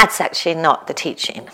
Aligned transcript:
That's 0.00 0.18
actually 0.18 0.54
not 0.54 0.86
the 0.86 0.94
teaching. 0.94 1.46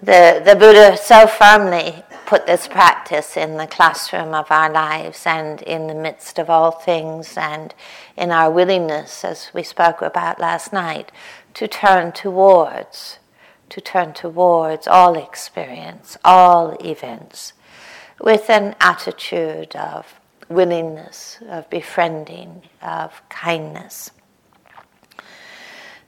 the, 0.00 0.40
the 0.44 0.54
Buddha 0.56 0.96
so 0.96 1.26
firmly 1.26 2.04
put 2.26 2.46
this 2.46 2.68
practice 2.68 3.36
in 3.36 3.56
the 3.56 3.66
classroom 3.66 4.34
of 4.34 4.52
our 4.52 4.70
lives 4.70 5.24
and 5.26 5.60
in 5.62 5.88
the 5.88 5.96
midst 5.96 6.38
of 6.38 6.48
all 6.48 6.70
things 6.70 7.36
and 7.36 7.74
in 8.16 8.30
our 8.30 8.52
willingness, 8.52 9.24
as 9.24 9.50
we 9.52 9.64
spoke 9.64 10.00
about 10.00 10.38
last 10.38 10.72
night, 10.72 11.10
to 11.54 11.66
turn 11.66 12.12
towards, 12.12 13.18
to 13.70 13.80
turn 13.80 14.12
towards 14.12 14.86
all 14.86 15.18
experience, 15.18 16.16
all 16.24 16.76
events, 16.84 17.52
with 18.20 18.48
an 18.48 18.76
attitude 18.80 19.74
of 19.74 20.20
willingness, 20.48 21.38
of 21.48 21.68
befriending, 21.68 22.62
of 22.80 23.28
kindness. 23.28 24.12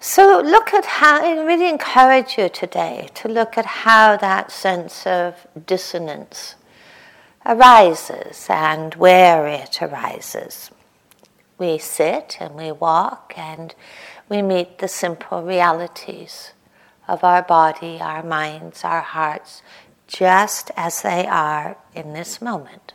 So 0.03 0.41
look 0.41 0.73
at 0.73 0.87
how, 0.87 1.23
I 1.23 1.43
really 1.45 1.69
encourage 1.69 2.39
you 2.39 2.49
today 2.49 3.11
to 3.17 3.29
look 3.29 3.59
at 3.59 3.67
how 3.67 4.17
that 4.17 4.51
sense 4.51 5.07
of 5.07 5.47
dissonance 5.67 6.55
arises 7.45 8.47
and 8.49 8.95
where 8.95 9.47
it 9.47 9.83
arises. 9.83 10.71
We 11.59 11.77
sit 11.77 12.39
and 12.41 12.55
we 12.55 12.73
walk 12.73 13.35
and 13.37 13.75
we 14.31 14.41
meet 14.41 14.79
the 14.79 14.89
simple 14.89 15.43
realities 15.43 16.53
of 17.07 17.23
our 17.23 17.43
body, 17.43 17.99
our 18.01 18.23
minds, 18.23 18.85
our 18.85 19.03
hearts, 19.03 19.63
just 20.07 20.71
as 20.79 21.03
they 21.03 21.27
are 21.27 21.77
in 21.95 22.15
this 22.15 22.41
moment. 22.41 22.95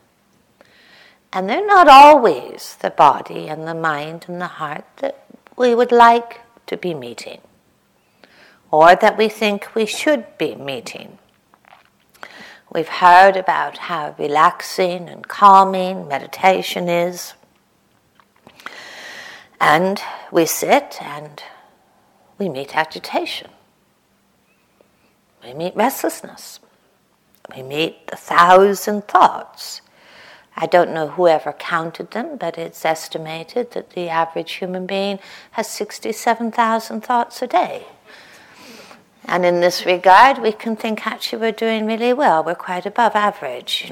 And 1.31 1.47
they're 1.47 1.67
not 1.67 1.87
always 1.87 2.77
the 2.81 2.89
body 2.89 3.47
and 3.47 3.67
the 3.67 3.75
mind 3.75 4.25
and 4.27 4.41
the 4.41 4.47
heart 4.47 4.85
that 4.97 5.23
we 5.55 5.75
would 5.75 5.91
like 5.91 6.41
to 6.67 6.77
be 6.77 6.93
meeting, 6.93 7.41
or 8.71 8.95
that 8.95 9.17
we 9.17 9.29
think 9.29 9.73
we 9.75 9.85
should 9.85 10.37
be 10.37 10.55
meeting. 10.55 11.17
We've 12.73 12.87
heard 12.87 13.37
about 13.37 13.77
how 13.77 14.15
relaxing 14.17 15.07
and 15.07 15.27
calming 15.27 16.07
meditation 16.07 16.89
is. 16.89 17.33
And 19.61 20.01
we 20.31 20.45
sit 20.45 21.01
and 21.01 21.41
we 22.37 22.49
meet 22.49 22.75
agitation. 22.75 23.49
We 25.43 25.53
meet 25.53 25.75
restlessness. 25.75 26.59
We 27.55 27.61
meet 27.63 28.07
the 28.07 28.17
thousand 28.17 29.07
thoughts 29.07 29.81
I 30.57 30.67
don't 30.67 30.93
know 30.93 31.09
whoever 31.09 31.51
counted 31.51 32.11
them, 32.11 32.37
but 32.37 32.57
it's 32.57 32.85
estimated 32.85 33.71
that 33.71 33.89
the 33.89 34.07
average 34.07 34.53
human 34.53 34.85
being 34.85 35.19
has 35.51 35.69
67,000 35.69 37.01
thoughts 37.01 37.41
a 37.41 37.47
day. 37.47 37.87
And 39.25 39.45
in 39.45 39.59
this 39.59 39.85
regard, 39.85 40.37
we 40.37 40.53
can 40.53 40.77
think 40.77 41.05
actually 41.05 41.41
we're 41.41 41.51
doing 41.51 41.85
really 41.85 42.13
well. 42.13 42.43
We're 42.43 42.55
quite 42.55 42.85
above 42.85 43.15
average. 43.15 43.91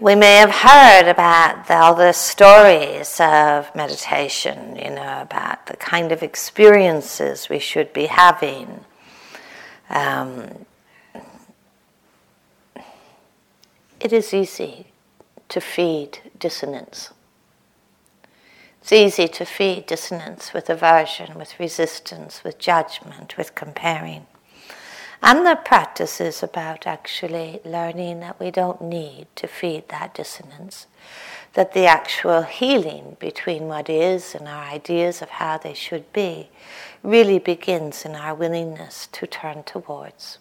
we 0.00 0.14
may 0.14 0.36
have 0.36 0.50
heard 0.50 1.08
about 1.10 1.66
the, 1.68 1.74
all 1.74 1.94
the 1.94 2.12
stories 2.12 3.20
of 3.20 3.72
meditation, 3.76 4.76
you 4.76 4.90
know, 4.90 5.20
about 5.20 5.66
the 5.66 5.76
kind 5.76 6.10
of 6.10 6.22
experiences 6.22 7.48
we 7.48 7.58
should 7.58 7.92
be 7.92 8.06
having 8.06 8.86
um, 9.90 10.66
it 14.00 14.12
is 14.12 14.32
easy 14.32 14.86
to 15.48 15.60
feed 15.60 16.20
dissonance. 16.38 17.10
It's 18.80 18.92
easy 18.92 19.28
to 19.28 19.44
feed 19.44 19.86
dissonance 19.86 20.52
with 20.54 20.70
aversion, 20.70 21.34
with 21.34 21.58
resistance, 21.58 22.42
with 22.44 22.58
judgment, 22.58 23.36
with 23.36 23.54
comparing. 23.54 24.26
And 25.22 25.44
the 25.44 25.56
practice 25.56 26.20
is 26.20 26.42
about 26.42 26.86
actually 26.86 27.60
learning 27.64 28.20
that 28.20 28.38
we 28.38 28.50
don't 28.50 28.80
need 28.80 29.26
to 29.36 29.48
feed 29.48 29.88
that 29.88 30.14
dissonance, 30.14 30.86
that 31.58 31.72
the 31.72 31.86
actual 31.86 32.42
healing 32.42 33.16
between 33.18 33.66
what 33.66 33.90
is 33.90 34.32
and 34.32 34.46
our 34.46 34.62
ideas 34.66 35.20
of 35.20 35.28
how 35.28 35.58
they 35.58 35.74
should 35.74 36.12
be 36.12 36.48
really 37.02 37.40
begins 37.40 38.04
in 38.04 38.14
our 38.14 38.32
willingness 38.32 39.08
to 39.08 39.26
turn 39.26 39.64
towards. 39.64 40.38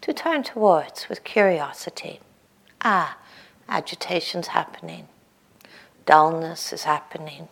To 0.00 0.12
turn 0.12 0.42
towards 0.42 1.08
with 1.08 1.22
curiosity. 1.22 2.18
Ah, 2.82 3.18
agitation's 3.68 4.48
happening. 4.48 5.06
Dullness 6.06 6.72
is 6.72 6.82
happening. 6.82 7.46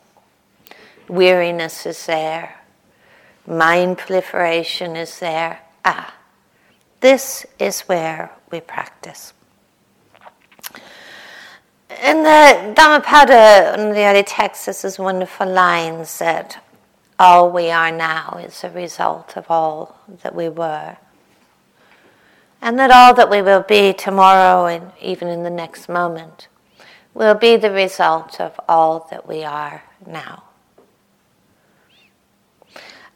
Weariness 1.07 1.87
is 1.87 2.07
there. 2.07 2.57
Mind 3.47 3.99
proliferation 3.99 4.97
is 4.97 5.21
there. 5.21 5.61
Ah, 5.85 6.13
this 6.99 7.47
is 7.61 7.83
where 7.83 8.33
we 8.51 8.61
practice. 8.61 9.33
In 11.91 12.23
the 12.23 12.75
Dhammapada, 12.75 13.75
in 13.79 13.95
the 13.95 14.05
early 14.05 14.23
texts, 14.23 14.83
there's 14.83 14.99
wonderful 14.99 15.47
lines 15.47 16.19
that 16.19 16.63
all 17.19 17.51
we 17.51 17.71
are 17.71 17.91
now 17.91 18.39
is 18.43 18.63
a 18.63 18.71
result 18.71 19.39
of 19.39 19.51
all 19.51 19.99
that 20.23 20.35
we 20.35 20.51
were. 20.51 20.99
And 22.61 22.79
that 22.79 22.91
all 22.91 23.15
that 23.15 23.31
we 23.31 23.41
will 23.41 23.63
be 23.63 23.95
tomorrow 23.95 24.67
and 24.67 24.93
even 25.01 25.29
in 25.29 25.45
the 25.45 25.51
next 25.51 25.89
moment 25.89 26.49
will 27.15 27.35
be 27.35 27.57
the 27.57 27.71
result 27.71 28.39
of 28.39 28.61
all 28.69 29.09
that 29.11 29.27
we 29.27 29.43
are 29.43 29.83
now. 30.07 30.45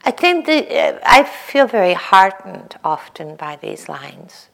I 0.03 0.11
think 0.11 0.47
that 0.47 0.71
uh, 0.71 0.99
I 1.05 1.23
feel 1.23 1.67
very 1.67 1.93
heartened 1.93 2.75
often 2.83 3.35
by 3.35 3.55
these 3.55 3.87
lines 3.87 4.49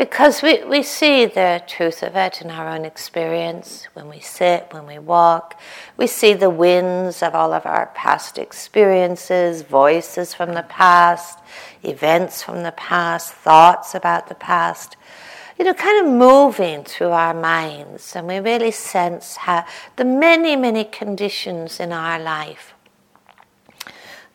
because 0.00 0.40
we, 0.40 0.64
we 0.64 0.82
see 0.82 1.26
the 1.26 1.62
truth 1.66 2.02
of 2.02 2.16
it 2.16 2.40
in 2.40 2.50
our 2.50 2.66
own 2.66 2.86
experience 2.86 3.86
when 3.92 4.08
we 4.08 4.18
sit, 4.18 4.66
when 4.70 4.86
we 4.86 4.98
walk. 4.98 5.60
We 5.98 6.06
see 6.06 6.32
the 6.32 6.48
winds 6.48 7.22
of 7.22 7.34
all 7.34 7.52
of 7.52 7.66
our 7.66 7.88
past 7.88 8.38
experiences, 8.38 9.60
voices 9.60 10.32
from 10.32 10.54
the 10.54 10.62
past, 10.62 11.40
events 11.82 12.42
from 12.42 12.62
the 12.62 12.72
past, 12.72 13.34
thoughts 13.34 13.94
about 13.94 14.28
the 14.28 14.34
past. 14.34 14.96
You 15.58 15.66
know, 15.66 15.74
kind 15.74 16.06
of 16.06 16.10
moving 16.10 16.82
through 16.82 17.10
our 17.10 17.34
minds, 17.34 18.16
and 18.16 18.26
we 18.26 18.38
really 18.38 18.70
sense 18.70 19.36
how 19.36 19.66
the 19.96 20.06
many, 20.06 20.56
many 20.56 20.84
conditions 20.84 21.78
in 21.78 21.92
our 21.92 22.18
life 22.18 22.72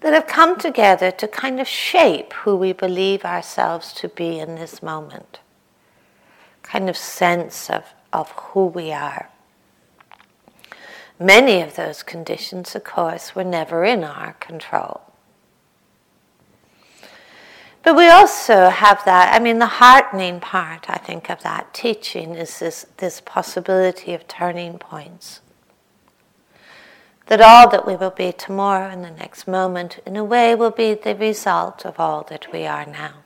that 0.01 0.13
have 0.13 0.27
come 0.27 0.59
together 0.59 1.09
to 1.09 1.27
kind 1.27 1.59
of 1.59 1.67
shape 1.67 2.33
who 2.33 2.55
we 2.55 2.71
believe 2.71 3.25
ourselves 3.25 3.93
to 3.93 4.09
be 4.09 4.37
in 4.37 4.53
this 4.53 4.83
moment 4.83 5.39
kind 6.65 6.89
of 6.89 6.97
sense 6.97 7.69
of, 7.69 7.85
of 8.11 8.31
who 8.31 8.65
we 8.65 8.91
are. 8.91 9.29
Many 11.19 11.61
of 11.61 11.75
those 11.75 12.03
conditions, 12.03 12.75
of 12.75 12.83
course, 12.83 13.35
were 13.35 13.43
never 13.43 13.85
in 13.85 14.03
our 14.03 14.33
control. 14.33 15.01
But 17.83 17.95
we 17.95 18.09
also 18.09 18.69
have 18.69 19.05
that, 19.05 19.33
I 19.33 19.39
mean, 19.39 19.59
the 19.59 19.67
heartening 19.67 20.39
part, 20.39 20.89
I 20.89 20.97
think, 20.97 21.29
of 21.29 21.43
that 21.43 21.73
teaching 21.73 22.33
is 22.33 22.59
this, 22.59 22.87
this 22.97 23.21
possibility 23.21 24.13
of 24.13 24.27
turning 24.27 24.79
points. 24.79 25.41
That 27.27 27.41
all 27.41 27.69
that 27.69 27.87
we 27.87 27.95
will 27.95 28.09
be 28.09 28.31
tomorrow 28.31 28.89
and 28.89 29.03
the 29.03 29.11
next 29.11 29.47
moment, 29.47 29.99
in 30.05 30.15
a 30.15 30.23
way, 30.23 30.55
will 30.55 30.71
be 30.71 30.95
the 30.95 31.15
result 31.15 31.85
of 31.85 31.99
all 31.99 32.23
that 32.29 32.51
we 32.51 32.65
are 32.65 32.85
now 32.85 33.24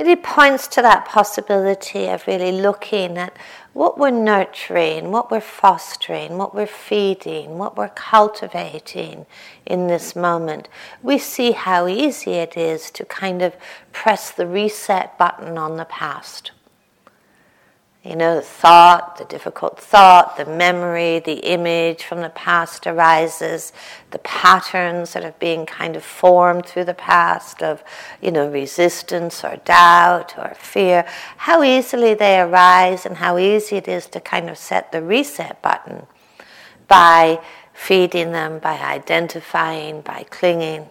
really 0.00 0.16
points 0.16 0.66
to 0.66 0.82
that 0.82 1.04
possibility 1.04 2.06
of 2.06 2.26
really 2.26 2.52
looking 2.52 3.18
at 3.18 3.36
what 3.72 3.98
we're 3.98 4.10
nurturing, 4.10 5.10
what 5.10 5.30
we're 5.30 5.40
fostering, 5.40 6.38
what 6.38 6.54
we're 6.54 6.66
feeding, 6.66 7.58
what 7.58 7.76
we're 7.76 7.90
cultivating 7.90 9.26
in 9.66 9.86
this 9.86 10.16
moment. 10.16 10.68
We 11.02 11.18
see 11.18 11.52
how 11.52 11.86
easy 11.86 12.32
it 12.32 12.56
is 12.56 12.90
to 12.92 13.04
kind 13.04 13.42
of 13.42 13.54
press 13.92 14.30
the 14.30 14.46
reset 14.46 15.16
button 15.18 15.56
on 15.56 15.76
the 15.76 15.84
past. 15.84 16.50
You 18.02 18.16
know, 18.16 18.36
the 18.36 18.40
thought, 18.40 19.18
the 19.18 19.26
difficult 19.26 19.78
thought, 19.78 20.38
the 20.38 20.46
memory, 20.46 21.18
the 21.18 21.40
image 21.40 22.02
from 22.02 22.22
the 22.22 22.30
past 22.30 22.86
arises, 22.86 23.74
the 24.10 24.18
patterns 24.20 25.12
that 25.12 25.22
have 25.22 25.38
been 25.38 25.66
kind 25.66 25.96
of 25.96 26.02
formed 26.02 26.64
through 26.64 26.86
the 26.86 26.94
past 26.94 27.62
of, 27.62 27.84
you 28.22 28.30
know, 28.30 28.48
resistance 28.48 29.44
or 29.44 29.56
doubt 29.66 30.32
or 30.38 30.54
fear, 30.54 31.04
how 31.36 31.62
easily 31.62 32.14
they 32.14 32.40
arise 32.40 33.04
and 33.04 33.18
how 33.18 33.36
easy 33.36 33.76
it 33.76 33.86
is 33.86 34.06
to 34.06 34.20
kind 34.20 34.48
of 34.48 34.56
set 34.56 34.92
the 34.92 35.02
reset 35.02 35.60
button 35.60 36.06
by 36.88 37.38
feeding 37.74 38.32
them, 38.32 38.60
by 38.60 38.78
identifying, 38.78 40.00
by 40.00 40.24
clinging. 40.30 40.86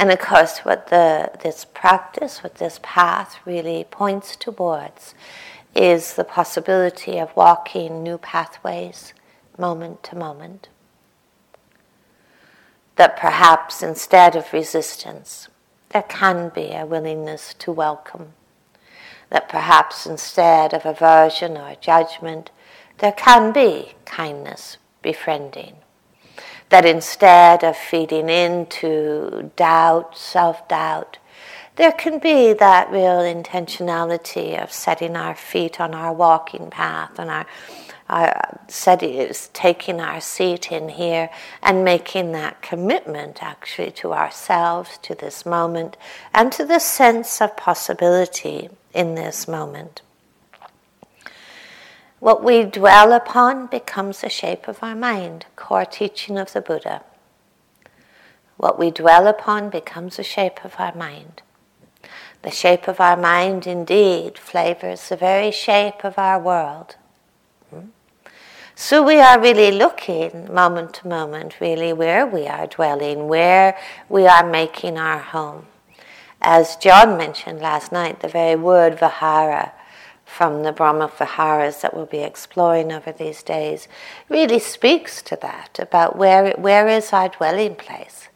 And 0.00 0.10
of 0.10 0.18
course, 0.18 0.60
what 0.60 0.86
the, 0.86 1.30
this 1.42 1.66
practice, 1.66 2.42
what 2.42 2.54
this 2.54 2.80
path 2.82 3.38
really 3.44 3.84
points 3.90 4.34
towards 4.34 5.14
is 5.76 6.14
the 6.14 6.24
possibility 6.24 7.18
of 7.18 7.36
walking 7.36 8.02
new 8.02 8.16
pathways 8.16 9.12
moment 9.58 10.02
to 10.04 10.16
moment. 10.16 10.70
That 12.96 13.18
perhaps 13.18 13.82
instead 13.82 14.36
of 14.36 14.54
resistance, 14.54 15.48
there 15.90 16.04
can 16.04 16.48
be 16.48 16.72
a 16.72 16.86
willingness 16.86 17.52
to 17.58 17.70
welcome. 17.70 18.32
That 19.28 19.50
perhaps 19.50 20.06
instead 20.06 20.72
of 20.72 20.86
aversion 20.86 21.58
or 21.58 21.74
judgment, 21.74 22.50
there 23.00 23.12
can 23.12 23.52
be 23.52 23.92
kindness, 24.06 24.78
befriending. 25.02 25.76
That 26.70 26.86
instead 26.86 27.62
of 27.62 27.76
feeding 27.76 28.28
into 28.28 29.50
doubt, 29.56 30.16
self 30.16 30.66
doubt, 30.68 31.18
there 31.76 31.92
can 31.92 32.18
be 32.18 32.52
that 32.52 32.90
real 32.90 33.20
intentionality 33.20 34.62
of 34.62 34.72
setting 34.72 35.16
our 35.16 35.34
feet 35.34 35.80
on 35.80 35.94
our 35.94 36.12
walking 36.12 36.70
path 36.70 37.18
and 37.18 37.30
our, 37.30 37.46
our 38.08 38.60
is 39.02 39.48
taking 39.52 40.00
our 40.00 40.20
seat 40.20 40.70
in 40.70 40.90
here 40.90 41.30
and 41.62 41.84
making 41.84 42.32
that 42.32 42.60
commitment 42.60 43.42
actually 43.42 43.90
to 43.92 44.12
ourselves, 44.12 44.98
to 45.02 45.14
this 45.14 45.46
moment, 45.46 45.96
and 46.34 46.52
to 46.52 46.66
the 46.66 46.78
sense 46.80 47.40
of 47.40 47.56
possibility 47.56 48.68
in 48.92 49.14
this 49.14 49.48
moment. 49.48 50.02
What 52.20 52.44
we 52.44 52.64
dwell 52.64 53.14
upon 53.14 53.68
becomes 53.68 54.20
the 54.20 54.28
shape 54.28 54.68
of 54.68 54.82
our 54.82 54.94
mind, 54.94 55.46
core 55.56 55.86
teaching 55.86 56.36
of 56.36 56.52
the 56.52 56.60
Buddha. 56.60 57.02
What 58.58 58.78
we 58.78 58.90
dwell 58.90 59.26
upon 59.26 59.70
becomes 59.70 60.18
the 60.18 60.22
shape 60.22 60.62
of 60.62 60.74
our 60.78 60.94
mind. 60.94 61.40
The 62.42 62.50
shape 62.50 62.88
of 62.88 63.00
our 63.00 63.16
mind 63.16 63.66
indeed 63.66 64.36
flavors 64.36 65.08
the 65.08 65.16
very 65.16 65.50
shape 65.50 66.04
of 66.04 66.18
our 66.18 66.38
world. 66.38 66.96
Hmm? 67.70 67.86
So 68.74 69.02
we 69.02 69.18
are 69.18 69.40
really 69.40 69.70
looking 69.70 70.52
moment 70.52 70.92
to 70.94 71.08
moment, 71.08 71.58
really, 71.58 71.94
where 71.94 72.26
we 72.26 72.46
are 72.46 72.66
dwelling, 72.66 73.28
where 73.28 73.78
we 74.10 74.26
are 74.26 74.46
making 74.46 74.98
our 74.98 75.20
home. 75.20 75.68
As 76.42 76.76
John 76.76 77.16
mentioned 77.16 77.60
last 77.60 77.92
night, 77.92 78.20
the 78.20 78.28
very 78.28 78.56
word 78.56 78.98
vihara 78.98 79.72
from 80.36 80.62
the 80.62 80.72
Brahma 80.72 81.08
Viharas 81.08 81.82
that 81.82 81.94
we'll 81.94 82.06
be 82.06 82.22
exploring 82.22 82.92
over 82.92 83.12
these 83.12 83.42
days 83.42 83.88
really 84.28 84.58
speaks 84.58 85.22
to 85.22 85.36
that 85.42 85.78
about 85.78 86.16
where, 86.16 86.52
where 86.52 86.88
is 86.88 87.12
our 87.12 87.28
dwelling 87.28 87.74
place? 87.74 88.28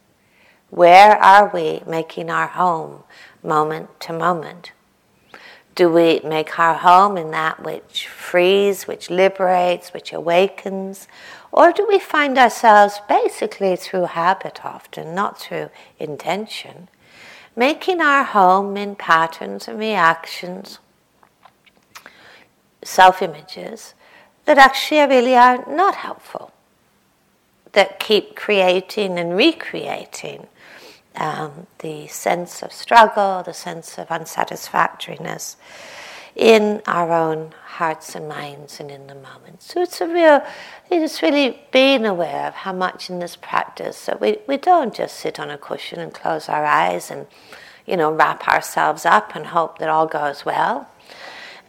Where 0.69 1.15
are 1.17 1.49
we 1.53 1.81
making 1.87 2.29
our 2.29 2.47
home? 2.47 3.03
moment 3.45 3.99
to 4.01 4.13
moment? 4.13 4.71
Do 5.75 5.89
we 5.89 6.21
make 6.23 6.57
our 6.57 6.75
home 6.75 7.17
in 7.17 7.31
that 7.31 7.63
which 7.63 8.07
frees, 8.07 8.87
which 8.87 9.09
liberates, 9.09 9.93
which 9.93 10.13
awakens? 10.13 11.07
Or 11.51 11.71
do 11.71 11.85
we 11.87 11.99
find 11.99 12.37
ourselves 12.37 13.01
basically 13.07 13.75
through 13.75 14.05
habit 14.05 14.65
often, 14.65 15.13
not 15.13 15.37
through 15.37 15.69
intention, 15.99 16.87
making 17.55 18.01
our 18.01 18.23
home 18.23 18.77
in 18.77 18.95
patterns 18.95 19.67
and 19.67 19.77
reactions, 19.77 20.79
self 22.85 23.21
images 23.21 23.93
that 24.45 24.57
actually 24.57 25.01
really 25.01 25.35
are 25.35 25.65
not 25.67 25.95
helpful, 25.95 26.51
that 27.73 27.99
keep 27.99 28.35
creating 28.35 29.17
and 29.17 29.35
recreating 29.35 30.47
um, 31.17 31.67
the 31.79 32.07
sense 32.07 32.61
of 32.61 32.71
struggle, 32.71 33.43
the 33.43 33.53
sense 33.53 33.97
of 33.97 34.11
unsatisfactoriness 34.11 35.57
in 36.35 36.81
our 36.85 37.11
own 37.11 37.53
hearts 37.65 38.15
and 38.15 38.27
minds 38.27 38.79
and 38.79 38.91
in 38.91 39.07
the 39.07 39.15
moment. 39.15 39.61
So 39.61 39.81
it's 39.81 40.01
a 40.01 40.07
real, 40.07 40.41
it's 40.91 41.21
really 41.21 41.61
being 41.71 42.05
aware 42.05 42.47
of 42.47 42.53
how 42.53 42.73
much 42.73 43.09
in 43.09 43.19
this 43.19 43.35
practice 43.35 44.05
that 44.05 44.19
we, 44.19 44.37
we 44.47 44.57
don't 44.57 44.93
just 44.93 45.17
sit 45.17 45.39
on 45.39 45.49
a 45.49 45.57
cushion 45.57 45.99
and 45.99 46.13
close 46.13 46.49
our 46.49 46.65
eyes 46.65 47.09
and, 47.09 47.25
you 47.85 47.95
know, 47.95 48.11
wrap 48.11 48.47
ourselves 48.47 49.05
up 49.05 49.35
and 49.35 49.47
hope 49.47 49.79
that 49.79 49.89
all 49.89 50.07
goes 50.07 50.45
well. 50.45 50.89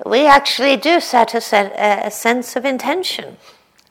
We 0.05 0.27
actually 0.27 0.77
do 0.77 1.01
set 1.01 1.35
a, 1.35 2.07
a 2.07 2.11
sense 2.11 2.57
of 2.57 2.65
intention 2.65 3.39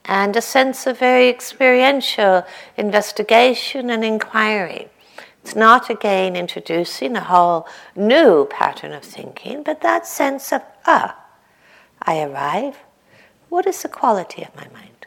and 0.06 0.36
a 0.36 0.42
sense 0.42 0.86
of 0.86 1.00
very 1.00 1.30
experiential 1.30 2.46
investigation 2.78 3.90
and 3.90 4.06
inquiry. 4.06 4.90
It's 5.42 5.56
not 5.56 5.90
again 5.90 6.36
introducing 6.36 7.16
a 7.16 7.22
whole 7.22 7.68
new 7.96 8.46
pattern 8.46 8.94
of 8.94 9.04
thinking, 9.04 9.64
but 9.64 9.82
that 9.82 10.06
sense 10.06 10.52
of, 10.52 10.62
ah, 10.86 11.18
I 12.02 12.22
arrive. 12.22 12.78
What 13.50 13.66
is 13.66 13.82
the 13.82 13.90
quality 13.90 14.44
of 14.44 14.56
my 14.56 14.68
mind? 14.74 15.06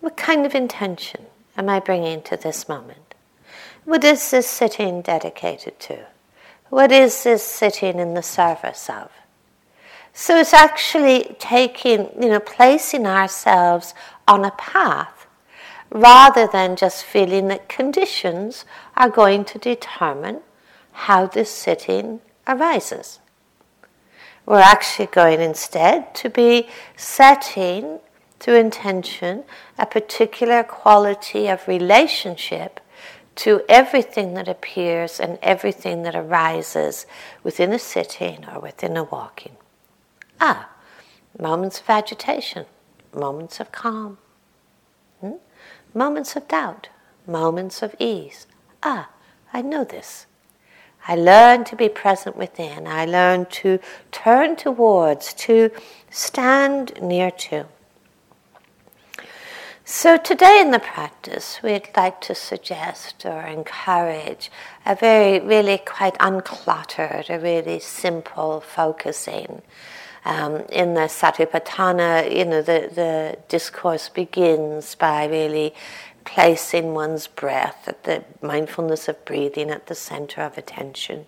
What 0.00 0.16
kind 0.16 0.46
of 0.46 0.54
intention 0.54 1.26
am 1.56 1.68
I 1.68 1.80
bringing 1.80 2.22
to 2.22 2.36
this 2.36 2.68
moment? 2.68 3.14
What 3.84 4.04
is 4.04 4.30
this 4.30 4.46
sitting 4.46 5.02
dedicated 5.02 5.78
to? 5.80 6.06
What 6.70 6.92
is 6.92 7.24
this 7.24 7.42
sitting 7.42 7.98
in 7.98 8.14
the 8.14 8.22
service 8.22 8.88
of? 8.88 9.10
So 10.12 10.38
it's 10.38 10.54
actually 10.54 11.36
taking, 11.38 12.10
you 12.20 12.28
know, 12.28 12.40
placing 12.40 13.06
ourselves 13.06 13.92
on 14.26 14.44
a 14.44 14.52
path 14.52 15.26
rather 15.90 16.46
than 16.46 16.76
just 16.76 17.04
feeling 17.04 17.48
that 17.48 17.68
conditions 17.68 18.64
are 18.96 19.10
going 19.10 19.44
to 19.46 19.58
determine 19.58 20.40
how 20.92 21.26
this 21.26 21.50
sitting 21.50 22.20
arises. 22.46 23.18
We're 24.46 24.60
actually 24.60 25.06
going 25.06 25.40
instead 25.40 26.14
to 26.16 26.30
be 26.30 26.68
setting 26.96 27.98
through 28.38 28.56
intention 28.56 29.44
a 29.78 29.86
particular 29.86 30.62
quality 30.62 31.48
of 31.48 31.66
relationship 31.68 32.79
to 33.40 33.62
everything 33.70 34.34
that 34.34 34.48
appears 34.48 35.18
and 35.18 35.38
everything 35.40 36.02
that 36.02 36.14
arises 36.14 37.06
within 37.42 37.72
a 37.72 37.78
sitting 37.78 38.44
or 38.46 38.60
within 38.60 38.98
a 38.98 39.04
walking. 39.04 39.56
Ah, 40.38 40.68
moments 41.38 41.80
of 41.80 41.88
agitation, 41.88 42.66
moments 43.14 43.58
of 43.58 43.72
calm, 43.72 44.18
moments 45.94 46.36
of 46.36 46.46
doubt, 46.48 46.90
moments 47.26 47.82
of 47.82 47.94
ease. 47.98 48.46
Ah, 48.82 49.08
I 49.54 49.62
know 49.62 49.84
this. 49.84 50.26
I 51.08 51.16
learn 51.16 51.64
to 51.64 51.76
be 51.76 51.88
present 51.88 52.36
within. 52.36 52.86
I 52.86 53.06
learn 53.06 53.46
to 53.62 53.78
turn 54.12 54.56
towards, 54.56 55.32
to 55.34 55.70
stand 56.10 57.00
near 57.00 57.30
to. 57.30 57.64
So, 59.92 60.16
today 60.16 60.60
in 60.60 60.70
the 60.70 60.78
practice, 60.78 61.58
we'd 61.64 61.88
like 61.96 62.20
to 62.20 62.34
suggest 62.34 63.26
or 63.26 63.42
encourage 63.42 64.48
a 64.86 64.94
very, 64.94 65.40
really 65.40 65.78
quite 65.78 66.14
uncluttered, 66.18 67.28
a 67.28 67.40
really 67.40 67.80
simple 67.80 68.60
focusing 68.60 69.62
um, 70.24 70.58
in 70.70 70.94
the 70.94 71.08
Satipatthana, 71.08 72.32
you 72.32 72.44
know, 72.44 72.62
the, 72.62 72.88
the 72.94 73.38
discourse 73.48 74.08
begins 74.08 74.94
by 74.94 75.26
really 75.26 75.74
placing 76.24 76.94
one's 76.94 77.26
breath 77.26 77.88
at 77.88 78.04
the 78.04 78.22
mindfulness 78.40 79.08
of 79.08 79.24
breathing 79.24 79.70
at 79.70 79.88
the 79.88 79.96
center 79.96 80.40
of 80.42 80.56
attention. 80.56 81.26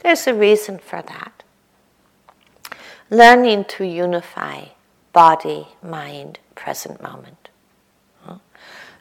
There's 0.00 0.26
a 0.26 0.34
reason 0.34 0.80
for 0.80 1.00
that. 1.02 1.44
Learning 3.08 3.64
to 3.66 3.84
unify 3.84 4.64
body, 5.12 5.68
mind, 5.80 6.40
present 6.56 7.00
moment. 7.00 7.37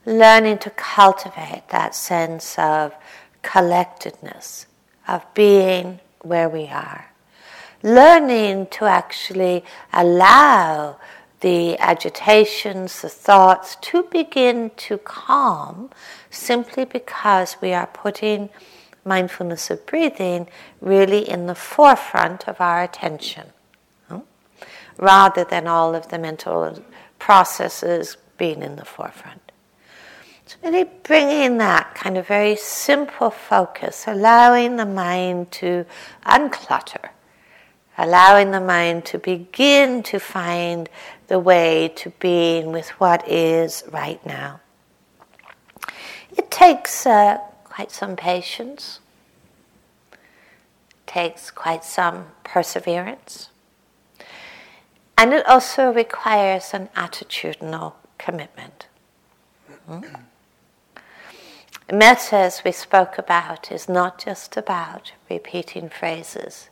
Learning 0.07 0.57
to 0.59 0.69
cultivate 0.71 1.63
that 1.69 1.93
sense 1.93 2.57
of 2.57 2.95
collectedness, 3.41 4.65
of 5.07 5.21
being 5.33 5.99
where 6.21 6.49
we 6.49 6.67
are 6.67 7.11
learning 7.83 8.67
to 8.67 8.85
actually 8.85 9.63
allow 9.93 10.97
the 11.41 11.77
agitations, 11.77 13.01
the 13.01 13.09
thoughts 13.09 13.77
to 13.81 14.03
begin 14.03 14.71
to 14.75 14.97
calm 14.97 15.89
simply 16.31 16.83
because 16.83 17.57
we 17.61 17.73
are 17.73 17.87
putting 17.87 18.49
mindfulness 19.05 19.69
of 19.69 19.85
breathing 19.85 20.47
really 20.81 21.29
in 21.29 21.45
the 21.45 21.55
forefront 21.55 22.47
of 22.47 22.59
our 22.59 22.83
attention, 22.83 23.45
rather 24.97 25.43
than 25.43 25.67
all 25.67 25.93
of 25.93 26.09
the 26.09 26.17
mental 26.17 26.81
processes 27.19 28.17
being 28.37 28.63
in 28.63 28.75
the 28.75 28.85
forefront. 28.85 29.46
So, 30.47 30.55
really 30.63 30.85
bringing 31.03 31.57
that 31.57 31.93
kind 31.93 32.17
of 32.17 32.25
very 32.25 32.55
simple 32.55 33.29
focus, 33.29 34.05
allowing 34.07 34.77
the 34.77 34.85
mind 34.85 35.51
to 35.53 35.85
unclutter 36.25 37.09
allowing 37.97 38.51
the 38.51 38.61
mind 38.61 39.05
to 39.05 39.17
begin 39.17 40.03
to 40.03 40.19
find 40.19 40.89
the 41.27 41.39
way 41.39 41.91
to 41.95 42.11
being 42.19 42.71
with 42.71 42.89
what 42.99 43.27
is 43.27 43.83
right 43.91 44.23
now. 44.25 44.59
It 46.37 46.51
takes 46.51 47.05
uh, 47.05 47.37
quite 47.63 47.91
some 47.91 48.15
patience. 48.15 48.99
takes 51.07 51.49
quite 51.49 51.83
some 51.83 52.25
perseverance. 52.43 53.49
And 55.17 55.33
it 55.33 55.47
also 55.47 55.91
requires 55.91 56.73
an 56.73 56.89
attitudinal 56.95 57.93
commitment. 58.19 58.87
Mm-hmm. 59.89 60.15
Metta, 61.91 62.35
as 62.35 62.65
we 62.65 62.73
spoke 62.73 63.17
about, 63.17 63.71
is 63.71 63.87
not 63.87 64.23
just 64.23 64.57
about 64.57 65.13
repeating 65.29 65.87
phrases. 65.87 66.69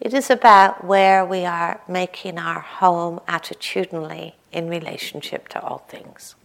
It 0.00 0.14
is 0.14 0.30
about 0.30 0.82
where 0.82 1.26
we 1.26 1.44
are 1.44 1.82
making 1.86 2.38
our 2.38 2.60
home 2.60 3.20
attitudinally 3.28 4.32
in 4.50 4.70
relationship 4.70 5.48
to 5.48 5.62
all 5.62 5.84
things. 5.88 6.36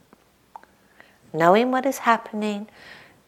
Knowing 1.31 1.71
what 1.71 1.86
is 1.86 2.00
happening, 2.00 2.67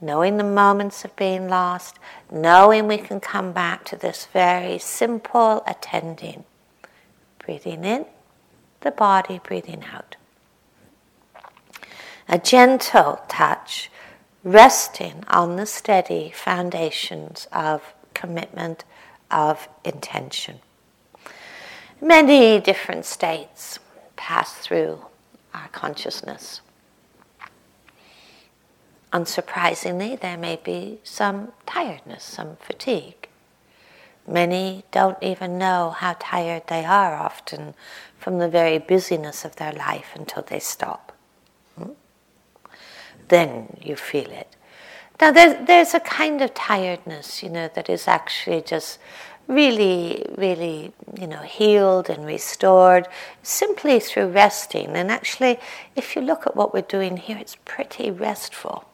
knowing 0.01 0.35
the 0.35 0.43
moments 0.43 1.05
of 1.05 1.15
being 1.15 1.47
lost, 1.47 1.97
knowing 2.29 2.87
we 2.87 2.97
can 2.97 3.21
come 3.21 3.53
back 3.53 3.85
to 3.85 3.95
this 3.95 4.27
very 4.33 4.77
simple 4.77 5.63
attending. 5.65 6.43
Breathing 7.39 7.85
in, 7.85 8.05
the 8.81 8.91
body 8.91 9.39
breathing 9.41 9.85
out. 9.93 10.17
A 12.27 12.37
gentle 12.37 13.21
touch 13.27 13.90
resting 14.43 15.23
on 15.27 15.55
the 15.55 15.65
steady 15.65 16.31
foundations 16.33 17.47
of 17.51 17.93
commitment, 18.13 18.83
of 19.29 19.67
intention. 19.83 20.59
Many 22.01 22.59
different 22.59 23.05
states 23.05 23.79
pass 24.15 24.53
through 24.53 25.05
our 25.53 25.67
consciousness. 25.69 26.61
Unsurprisingly, 29.13 30.19
there 30.19 30.37
may 30.37 30.55
be 30.55 30.99
some 31.03 31.51
tiredness, 31.65 32.23
some 32.23 32.55
fatigue. 32.57 33.27
Many 34.27 34.85
don't 34.91 35.17
even 35.21 35.57
know 35.57 35.89
how 35.91 36.15
tired 36.19 36.63
they 36.67 36.85
are 36.85 37.15
often 37.15 37.73
from 38.17 38.39
the 38.39 38.47
very 38.47 38.77
busyness 38.77 39.43
of 39.43 39.57
their 39.57 39.73
life 39.73 40.11
until 40.15 40.43
they 40.43 40.59
stop 40.59 41.10
then 43.31 43.77
you 43.81 43.95
feel 43.95 44.29
it. 44.29 44.55
Now, 45.19 45.31
there's, 45.31 45.67
there's 45.67 45.93
a 45.93 45.99
kind 45.99 46.41
of 46.41 46.53
tiredness, 46.53 47.43
you 47.43 47.49
know, 47.49 47.69
that 47.75 47.89
is 47.89 48.07
actually 48.07 48.61
just 48.61 48.99
really, 49.47 50.25
really, 50.37 50.93
you 51.19 51.27
know, 51.27 51.41
healed 51.41 52.09
and 52.09 52.25
restored 52.25 53.07
simply 53.43 53.99
through 53.99 54.29
resting. 54.29 54.89
And 54.99 55.11
actually, 55.11 55.59
if 55.95 56.15
you 56.15 56.21
look 56.21 56.47
at 56.47 56.55
what 56.55 56.73
we're 56.73 56.81
doing 56.81 57.17
here, 57.17 57.37
it's 57.37 57.57
pretty 57.65 58.09
restful. 58.11 58.85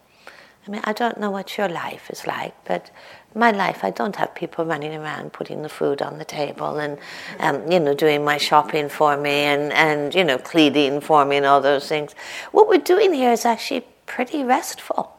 I 0.65 0.69
mean, 0.69 0.81
I 0.83 0.91
don't 0.91 1.17
know 1.17 1.31
what 1.31 1.57
your 1.57 1.69
life 1.69 2.09
is 2.09 2.27
like, 2.27 2.53
but 2.65 2.91
my 3.33 3.51
life, 3.51 3.85
I 3.85 3.91
don't 3.91 4.15
have 4.17 4.35
people 4.35 4.65
running 4.65 4.93
around 4.95 5.31
putting 5.31 5.61
the 5.61 5.69
food 5.69 6.01
on 6.01 6.17
the 6.17 6.25
table 6.25 6.77
and, 6.77 6.97
um, 7.39 7.71
you 7.71 7.79
know, 7.79 7.93
doing 7.93 8.25
my 8.25 8.37
shopping 8.37 8.89
for 8.89 9.15
me 9.15 9.29
and, 9.29 9.71
and, 9.71 10.13
you 10.13 10.25
know, 10.25 10.37
cleaning 10.37 10.99
for 10.99 11.23
me 11.23 11.37
and 11.37 11.45
all 11.45 11.61
those 11.61 11.87
things. 11.87 12.15
What 12.51 12.67
we're 12.67 12.79
doing 12.79 13.13
here 13.13 13.31
is 13.31 13.45
actually 13.45 13.85
pretty 14.07 14.43
restful. 14.43 15.15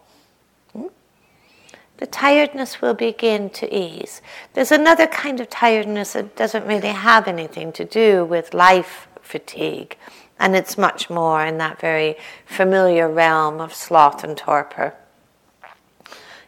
Hmm? 0.72 0.86
The 1.98 2.06
tiredness 2.06 2.82
will 2.82 2.94
begin 2.94 3.50
to 3.50 3.72
ease. 3.72 4.20
There's 4.54 4.72
another 4.72 5.06
kind 5.06 5.38
of 5.38 5.48
tiredness 5.48 6.14
that 6.14 6.34
doesn't 6.34 6.66
really 6.66 6.88
have 6.88 7.28
anything 7.28 7.70
to 7.74 7.84
do 7.84 8.24
with 8.24 8.52
life 8.54 9.06
fatigue, 9.22 9.96
and 10.40 10.56
it's 10.56 10.76
much 10.76 11.08
more 11.08 11.44
in 11.44 11.58
that 11.58 11.80
very 11.80 12.16
familiar 12.46 13.08
realm 13.08 13.60
of 13.60 13.72
sloth 13.72 14.24
and 14.24 14.36
torpor. 14.36 14.94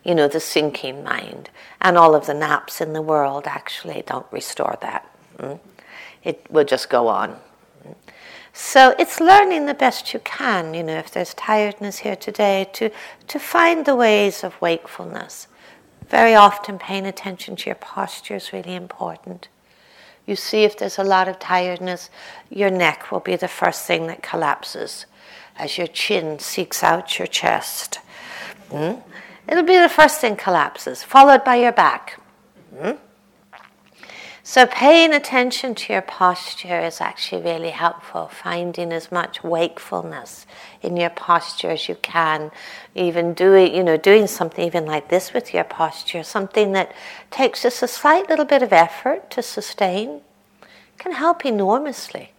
You 0.03 0.15
know, 0.15 0.29
the 0.29 0.41
sinking 0.41 1.05
mind, 1.05 1.51
and 1.81 1.99
all 1.99 2.15
of 2.15 2.27
the 2.27 2.35
naps 2.35 2.81
in 2.81 2.95
the 2.95 3.03
world 3.03 3.47
actually 3.47 4.03
don't 4.07 4.27
restore 4.33 4.79
that. 4.81 5.07
Hmm? 5.39 5.55
It 6.25 6.47
will 6.51 6.65
just 6.65 6.91
go 6.91 7.09
on. 7.09 7.39
So 8.53 8.95
it's 8.99 9.21
learning 9.21 9.67
the 9.67 9.75
best 9.75 10.13
you 10.13 10.21
can, 10.21 10.75
you 10.75 10.83
know, 10.83 10.99
if 10.99 11.11
there's 11.11 11.35
tiredness 11.35 11.99
here 11.99 12.17
today, 12.17 12.69
to, 12.75 12.91
to 13.29 13.39
find 13.39 13.87
the 13.87 13.95
ways 13.95 14.43
of 14.43 14.61
wakefulness. 14.61 15.47
Very 16.09 16.35
often, 16.35 16.79
paying 16.79 17.07
attention 17.07 17.55
to 17.57 17.67
your 17.67 17.77
posture 17.77 18.35
is 18.35 18.53
really 18.53 18.75
important. 18.75 19.49
You 20.27 20.37
see, 20.37 20.65
if 20.65 20.77
there's 20.77 20.99
a 20.99 21.05
lot 21.05 21.29
of 21.29 21.39
tiredness, 21.39 22.11
your 22.51 22.71
neck 22.71 23.13
will 23.13 23.21
be 23.21 23.37
the 23.37 23.49
first 23.49 23.87
thing 23.87 24.09
that 24.09 24.23
collapses 24.23 25.07
as 25.57 25.79
your 25.79 25.87
chin 25.87 26.39
seeks 26.39 26.83
out 26.83 27.19
your 27.19 27.27
chest. 27.27 28.01
Mm? 28.71 29.03
It'll 29.49 29.65
be 29.65 29.79
the 29.79 29.89
first 29.89 30.21
thing 30.21 30.37
collapses, 30.37 31.03
followed 31.03 31.45
by 31.45 31.57
your 31.57 31.73
back. 31.73 32.21
Mm? 32.75 32.99
So, 34.43 34.67
paying 34.67 35.13
attention 35.13 35.75
to 35.75 35.93
your 35.93 36.03
posture 36.03 36.81
is 36.81 37.01
actually 37.03 37.43
really 37.43 37.71
helpful, 37.71 38.29
finding 38.29 38.91
as 38.91 39.13
much 39.13 39.45
wakefulness 39.45 40.47
in 40.81 40.97
your 40.97 41.11
posture 41.11 41.71
as 41.71 41.91
you 41.91 41.95
can. 41.97 42.51
Even 42.95 43.35
doing, 43.35 43.75
you 43.75 43.85
know, 43.85 43.99
doing 43.99 44.27
something 44.27 44.65
even 44.65 44.87
like 44.87 45.09
this 45.09 45.35
with 45.35 45.53
your 45.53 45.65
posture, 45.65 46.23
something 46.23 46.73
that 46.73 46.93
takes 47.31 47.63
just 47.63 47.83
a 47.83 47.89
slight 47.89 48.31
little 48.31 48.47
bit 48.47 48.63
of 48.63 48.73
effort 48.73 49.31
to 49.33 49.43
sustain, 49.43 50.23
can 50.97 51.13
help 51.13 51.45
enormously. 51.45 52.33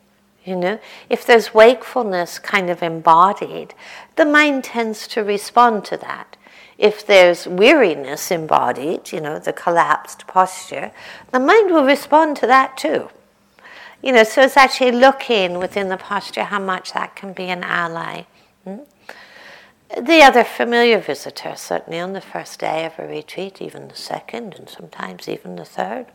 You 0.43 0.55
know, 0.55 0.79
if 1.07 1.23
there's 1.23 1.53
wakefulness 1.53 2.39
kind 2.39 2.71
of 2.71 2.81
embodied, 2.81 3.75
the 4.15 4.25
mind 4.25 4.63
tends 4.63 5.07
to 5.09 5.23
respond 5.23 5.85
to 5.85 5.97
that 5.97 6.35
if 6.81 7.05
there's 7.05 7.45
weariness 7.45 8.31
embodied, 8.31 9.11
you 9.11 9.21
know, 9.21 9.37
the 9.37 9.53
collapsed 9.53 10.25
posture, 10.25 10.91
the 11.31 11.39
mind 11.39 11.69
will 11.69 11.85
respond 11.85 12.35
to 12.37 12.47
that 12.47 12.75
too. 12.75 13.07
You 14.01 14.13
know, 14.13 14.23
so 14.23 14.41
it's 14.41 14.57
actually 14.57 14.93
looking 14.93 15.59
within 15.59 15.89
the 15.89 15.97
posture 15.97 16.43
how 16.43 16.59
much 16.59 16.93
that 16.93 17.15
can 17.15 17.33
be 17.33 17.45
an 17.45 17.63
ally. 17.63 18.23
Hmm? 18.63 18.79
The 19.95 20.23
other 20.23 20.43
familiar 20.43 20.97
visitor, 20.97 21.53
certainly 21.55 21.99
on 21.99 22.13
the 22.13 22.21
first 22.21 22.59
day 22.59 22.83
of 22.85 22.97
a 22.97 23.07
retreat, 23.07 23.61
even 23.61 23.87
the 23.87 23.95
second, 23.95 24.55
and 24.55 24.67
sometimes 24.67 25.29
even 25.29 25.57
the 25.57 25.65
third, 25.65 26.07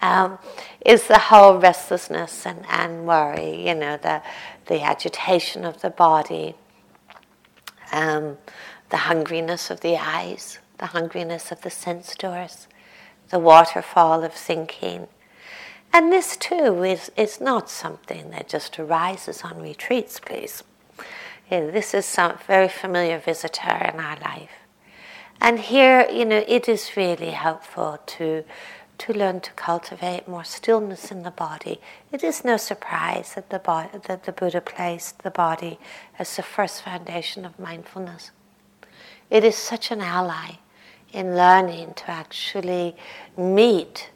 um, 0.00 0.38
is 0.86 1.08
the 1.08 1.18
whole 1.18 1.58
restlessness 1.58 2.46
and, 2.46 2.64
and 2.70 3.04
worry, 3.04 3.66
you 3.66 3.74
know, 3.74 3.96
the, 3.96 4.22
the 4.66 4.80
agitation 4.80 5.64
of 5.64 5.80
the 5.80 5.90
body. 5.90 6.54
Um, 7.90 8.36
the 8.90 8.96
hungriness 8.96 9.70
of 9.70 9.80
the 9.80 9.96
eyes, 9.96 10.58
the 10.78 10.86
hungriness 10.86 11.52
of 11.52 11.62
the 11.62 11.70
sense 11.70 12.14
doors, 12.14 12.68
the 13.30 13.38
waterfall 13.38 14.24
of 14.24 14.32
thinking. 14.32 15.08
And 15.92 16.12
this 16.12 16.36
too 16.36 16.82
is, 16.82 17.10
is 17.16 17.40
not 17.40 17.70
something 17.70 18.30
that 18.30 18.48
just 18.48 18.78
arises 18.78 19.42
on 19.42 19.60
retreats, 19.60 20.20
please. 20.20 20.62
Yeah, 21.50 21.70
this 21.70 21.94
is 21.94 22.04
some 22.04 22.38
very 22.46 22.68
familiar 22.68 23.18
visitor 23.18 23.90
in 23.92 23.98
our 24.00 24.18
life. 24.20 24.50
And 25.40 25.60
here, 25.60 26.06
you 26.10 26.24
know, 26.24 26.44
it 26.46 26.68
is 26.68 26.96
really 26.96 27.30
helpful 27.30 27.98
to 28.06 28.44
to 28.98 29.12
learn 29.12 29.40
to 29.40 29.52
cultivate 29.52 30.28
more 30.28 30.44
stillness 30.44 31.10
in 31.10 31.22
the 31.22 31.30
body. 31.30 31.80
It 32.12 32.24
is 32.24 32.44
no 32.44 32.56
surprise 32.56 33.34
that 33.34 33.50
the, 33.50 33.58
body, 33.58 33.90
that 34.06 34.24
the 34.24 34.32
Buddha 34.32 34.60
placed 34.60 35.22
the 35.22 35.30
body 35.30 35.78
as 36.18 36.34
the 36.34 36.42
first 36.42 36.82
foundation 36.82 37.44
of 37.44 37.58
mindfulness. 37.58 38.32
It 39.30 39.44
is 39.44 39.56
such 39.56 39.90
an 39.90 40.00
ally 40.00 40.58
in 41.12 41.36
learning 41.36 41.94
to 41.94 42.10
actually 42.10 42.96
meet 43.36 44.10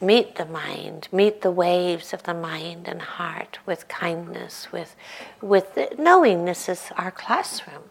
meet 0.00 0.36
the 0.36 0.44
mind, 0.46 1.08
meet 1.10 1.42
the 1.42 1.50
waves 1.50 2.12
of 2.12 2.22
the 2.22 2.34
mind 2.34 2.86
and 2.86 3.02
heart 3.02 3.58
with 3.66 3.88
kindness, 3.88 4.70
with 4.70 4.94
with 5.40 5.74
the, 5.74 5.88
knowing 5.98 6.44
this 6.44 6.68
is 6.68 6.90
our 6.96 7.10
classroom. 7.10 7.82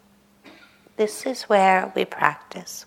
This 0.96 1.26
is 1.26 1.44
where 1.44 1.92
we 1.96 2.06
practice. 2.06 2.86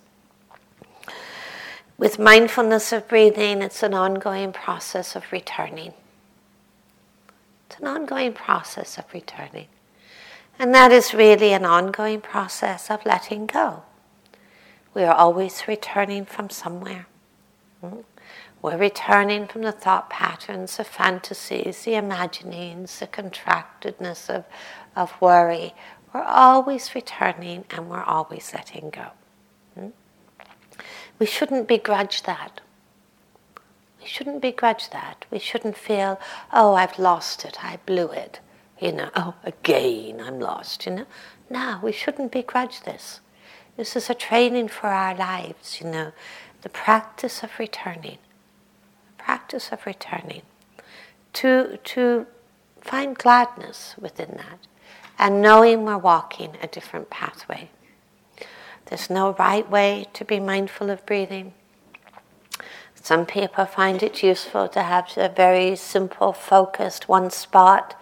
With 1.97 2.19
mindfulness 2.19 2.93
of 2.93 3.07
breathing, 3.07 3.61
it's 3.61 3.83
an 3.83 3.93
ongoing 3.93 4.53
process 4.53 5.15
of 5.15 5.31
returning. 5.31 5.93
It's 7.67 7.79
an 7.79 7.87
ongoing 7.87 8.33
process 8.33 8.99
of 8.99 9.05
returning. 9.13 9.69
And 10.61 10.75
that 10.75 10.93
is 10.93 11.15
really 11.15 11.55
an 11.55 11.65
ongoing 11.65 12.21
process 12.21 12.91
of 12.91 13.07
letting 13.07 13.47
go. 13.47 13.83
We 14.93 15.05
are 15.05 15.15
always 15.15 15.67
returning 15.67 16.27
from 16.27 16.51
somewhere. 16.51 17.07
Hmm? 17.81 18.01
We're 18.61 18.77
returning 18.77 19.47
from 19.47 19.63
the 19.63 19.73
thought 19.73 20.11
patterns, 20.11 20.77
the 20.77 20.85
fantasies, 20.85 21.85
the 21.85 21.95
imaginings, 21.95 22.99
the 22.99 23.07
contractedness 23.07 24.29
of, 24.29 24.45
of 24.95 25.19
worry. 25.19 25.73
We're 26.13 26.25
always 26.25 26.95
returning 26.95 27.65
and 27.71 27.89
we're 27.89 28.05
always 28.05 28.53
letting 28.53 28.91
go. 28.91 29.07
Hmm? 29.75 29.89
We 31.19 31.25
shouldn't 31.25 31.69
begrudge 31.69 32.25
that. 32.25 32.61
We 33.99 34.07
shouldn't 34.07 34.43
begrudge 34.43 34.91
that. 34.91 35.25
We 35.31 35.39
shouldn't 35.39 35.79
feel, 35.79 36.21
oh, 36.53 36.75
I've 36.75 36.99
lost 36.99 37.47
it, 37.47 37.65
I 37.65 37.79
blew 37.87 38.09
it 38.09 38.41
you 38.81 38.93
know, 38.93 39.11
oh, 39.15 39.35
again 39.45 40.21
I'm 40.21 40.41
lost, 40.41 40.87
you 40.87 40.93
know. 40.93 41.07
No, 41.49 41.81
we 41.83 41.93
shouldn't 41.93 42.33
begrudge 42.33 42.83
this. 42.83 43.21
This 43.77 43.97
is 43.97 44.11
a 44.11 44.15
training 44.15 44.69
for 44.69 44.89
our 44.89 45.15
lives, 45.15 45.81
you 45.81 45.87
know, 45.89 46.13
the 46.63 46.69
practice 46.69 47.43
of 47.43 47.59
returning. 47.59 48.19
The 49.17 49.25
practice 49.25 49.71
of 49.73 49.87
returning, 49.87 50.43
to, 51.35 51.79
to 51.83 52.27
find 52.81 53.17
gladness 53.17 53.95
within 53.99 54.37
that, 54.37 54.59
and 55.19 55.43
knowing 55.43 55.85
we're 55.85 55.99
walking 55.99 56.57
a 56.63 56.67
different 56.67 57.11
pathway. 57.11 57.71
There's 58.87 59.11
no 59.11 59.35
right 59.35 59.69
way 59.71 60.07
to 60.15 60.25
be 60.25 60.41
mindful 60.41 60.91
of 60.91 61.05
breathing. 61.07 61.53
Some 62.95 63.25
people 63.25 63.65
find 63.65 64.03
it 64.03 64.23
useful 64.23 64.69
to 64.69 64.83
have 64.83 65.13
a 65.17 65.29
very 65.29 65.77
simple, 65.77 66.33
focused 66.33 67.09
one 67.09 67.31
spot 67.31 67.99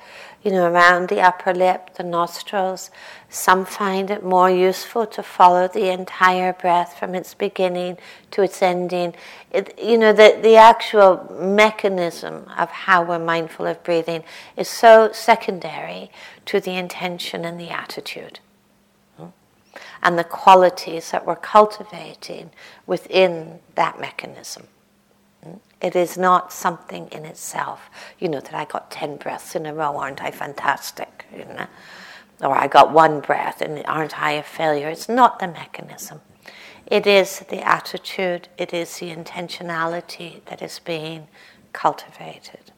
you 0.48 0.54
know, 0.54 0.72
around 0.72 1.10
the 1.10 1.20
upper 1.20 1.52
lip, 1.52 1.92
the 1.96 2.02
nostrils. 2.02 2.90
Some 3.28 3.66
find 3.66 4.10
it 4.10 4.24
more 4.24 4.48
useful 4.48 5.04
to 5.08 5.22
follow 5.22 5.68
the 5.68 5.92
entire 5.92 6.54
breath 6.54 6.98
from 6.98 7.14
its 7.14 7.34
beginning 7.34 7.98
to 8.30 8.40
its 8.40 8.62
ending. 8.62 9.14
It, 9.50 9.78
you 9.78 9.98
know, 9.98 10.14
the, 10.14 10.38
the 10.40 10.56
actual 10.56 11.30
mechanism 11.38 12.50
of 12.56 12.70
how 12.70 13.04
we're 13.04 13.18
mindful 13.18 13.66
of 13.66 13.84
breathing 13.84 14.24
is 14.56 14.68
so 14.68 15.12
secondary 15.12 16.10
to 16.46 16.60
the 16.60 16.76
intention 16.76 17.44
and 17.44 17.60
the 17.60 17.68
attitude. 17.68 18.40
Hmm? 19.18 19.26
And 20.02 20.18
the 20.18 20.24
qualities 20.24 21.10
that 21.10 21.26
we're 21.26 21.36
cultivating 21.36 22.52
within 22.86 23.58
that 23.74 24.00
mechanism. 24.00 24.68
It 25.80 25.94
is 25.94 26.18
not 26.18 26.52
something 26.52 27.08
in 27.12 27.24
itself. 27.24 27.88
You 28.18 28.28
know, 28.28 28.40
that 28.40 28.54
I 28.54 28.64
got 28.64 28.90
10 28.90 29.16
breaths 29.16 29.54
in 29.54 29.64
a 29.66 29.74
row, 29.74 29.96
aren't 29.96 30.22
I 30.22 30.30
fantastic? 30.30 31.26
You 31.32 31.44
know? 31.44 31.66
Or 32.40 32.56
I 32.56 32.66
got 32.66 32.92
one 32.92 33.20
breath 33.20 33.60
and 33.60 33.84
aren't 33.86 34.20
I 34.20 34.32
a 34.32 34.42
failure? 34.42 34.88
It's 34.88 35.08
not 35.08 35.38
the 35.38 35.48
mechanism. 35.48 36.20
It 36.86 37.06
is 37.06 37.40
the 37.50 37.60
attitude, 37.66 38.48
it 38.56 38.72
is 38.72 38.98
the 38.98 39.14
intentionality 39.14 40.44
that 40.46 40.62
is 40.62 40.78
being 40.78 41.28
cultivated. 41.72 42.72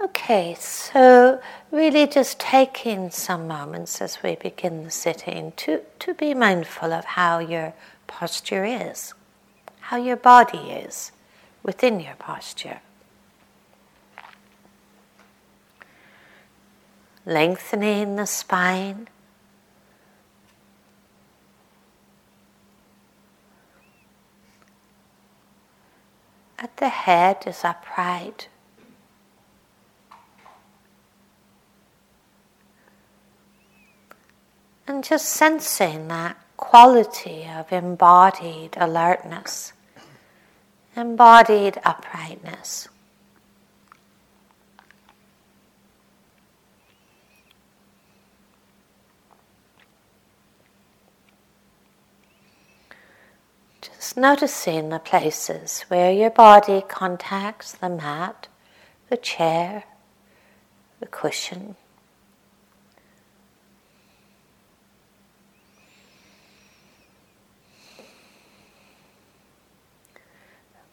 Okay, 0.00 0.56
so 0.58 1.40
really 1.70 2.06
just 2.06 2.38
taking 2.38 3.10
some 3.10 3.46
moments 3.46 4.00
as 4.00 4.22
we 4.22 4.36
begin 4.36 4.84
the 4.84 4.90
sitting 4.90 5.52
to, 5.56 5.82
to 5.98 6.14
be 6.14 6.34
mindful 6.34 6.92
of 6.92 7.04
how 7.04 7.40
your 7.40 7.74
posture 8.06 8.64
is 8.64 9.12
how 9.88 9.96
your 9.96 10.16
body 10.16 10.70
is 10.70 11.12
within 11.62 11.98
your 11.98 12.14
posture. 12.16 12.80
Lengthening 17.24 18.16
the 18.16 18.26
spine. 18.26 19.08
At 26.58 26.76
the 26.76 26.90
head 26.90 27.44
is 27.46 27.64
upright. 27.64 28.48
And 34.86 35.02
just 35.02 35.30
sensing 35.30 36.08
that 36.08 36.36
quality 36.58 37.48
of 37.50 37.72
embodied 37.72 38.76
alertness 38.76 39.72
embodied 40.98 41.78
uprightness. 41.84 42.88
Just 53.80 54.16
noticing 54.16 54.88
the 54.88 54.98
places 54.98 55.84
where 55.88 56.10
your 56.10 56.30
body 56.30 56.82
contacts 56.88 57.72
the 57.72 57.88
mat, 57.88 58.48
the 59.08 59.16
chair, 59.16 59.84
the 60.98 61.06
cushion. 61.06 61.76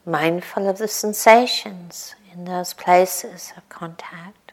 Mindful 0.06 0.68
of 0.68 0.78
the 0.78 0.88
sensations 0.88 2.14
in 2.32 2.44
those 2.44 2.72
places 2.72 3.52
of 3.56 3.68
contact 3.68 4.52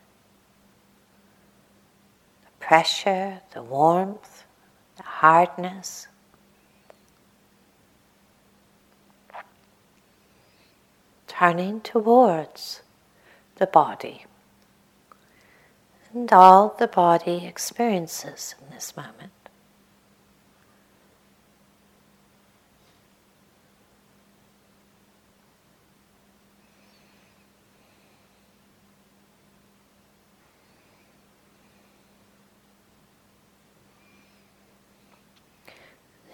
the 2.44 2.66
pressure, 2.66 3.40
the 3.54 3.62
warmth, 3.62 4.44
the 4.98 5.04
hardness. 5.04 6.08
Turning 11.28 11.82
towards 11.82 12.82
the 13.56 13.68
body 13.68 14.26
and 16.14 16.32
all 16.32 16.76
the 16.80 16.88
body 16.88 17.46
experiences 17.46 18.56
in 18.62 18.74
this 18.74 18.96
moment. 18.96 19.43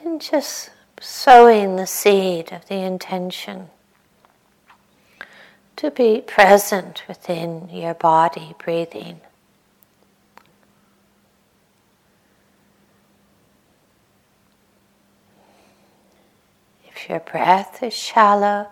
And 0.10 0.20
just 0.20 0.72
sowing 1.00 1.76
the 1.76 1.86
seed 1.86 2.52
of 2.52 2.68
the 2.68 2.82
intention 2.82 3.70
to 5.76 5.92
be 5.92 6.22
present 6.26 7.04
within 7.08 7.70
your 7.70 7.94
body, 7.94 8.56
breathing. 8.58 9.22
If 16.88 17.08
your 17.08 17.20
breath 17.20 17.84
is 17.84 17.94
shallow, 17.94 18.68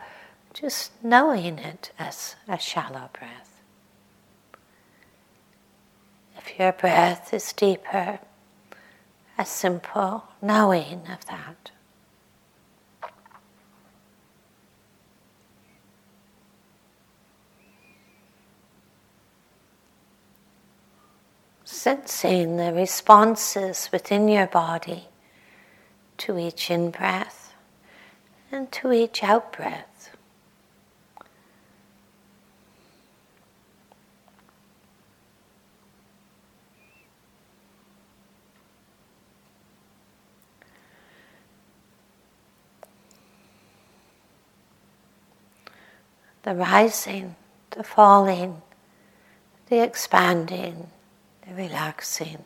just 0.56 0.92
knowing 1.04 1.60
it 1.60 1.92
as 2.00 2.36
a 2.48 2.58
shallow 2.58 3.12
breath. 3.14 3.62
If 6.36 6.58
your 6.58 6.72
breath 6.72 7.32
is 7.32 7.54
deeper, 7.54 8.22
a 9.38 9.46
simple 9.46 10.24
knowing 10.42 11.02
of 11.12 11.26
that. 11.28 11.72
Sensing 21.64 22.58
the 22.58 22.74
responses 22.74 23.90
within 23.92 24.28
your 24.28 24.48
body 24.48 25.08
to 26.18 26.40
each 26.40 26.72
in 26.72 26.90
breath 26.90 27.54
and 28.52 28.72
to 28.72 28.92
each 28.92 29.24
out 29.24 29.54
breath. 29.54 30.17
The 46.48 46.56
rising, 46.56 47.36
the 47.72 47.84
falling, 47.84 48.62
the 49.68 49.84
expanding, 49.84 50.88
the 51.46 51.54
relaxing. 51.54 52.42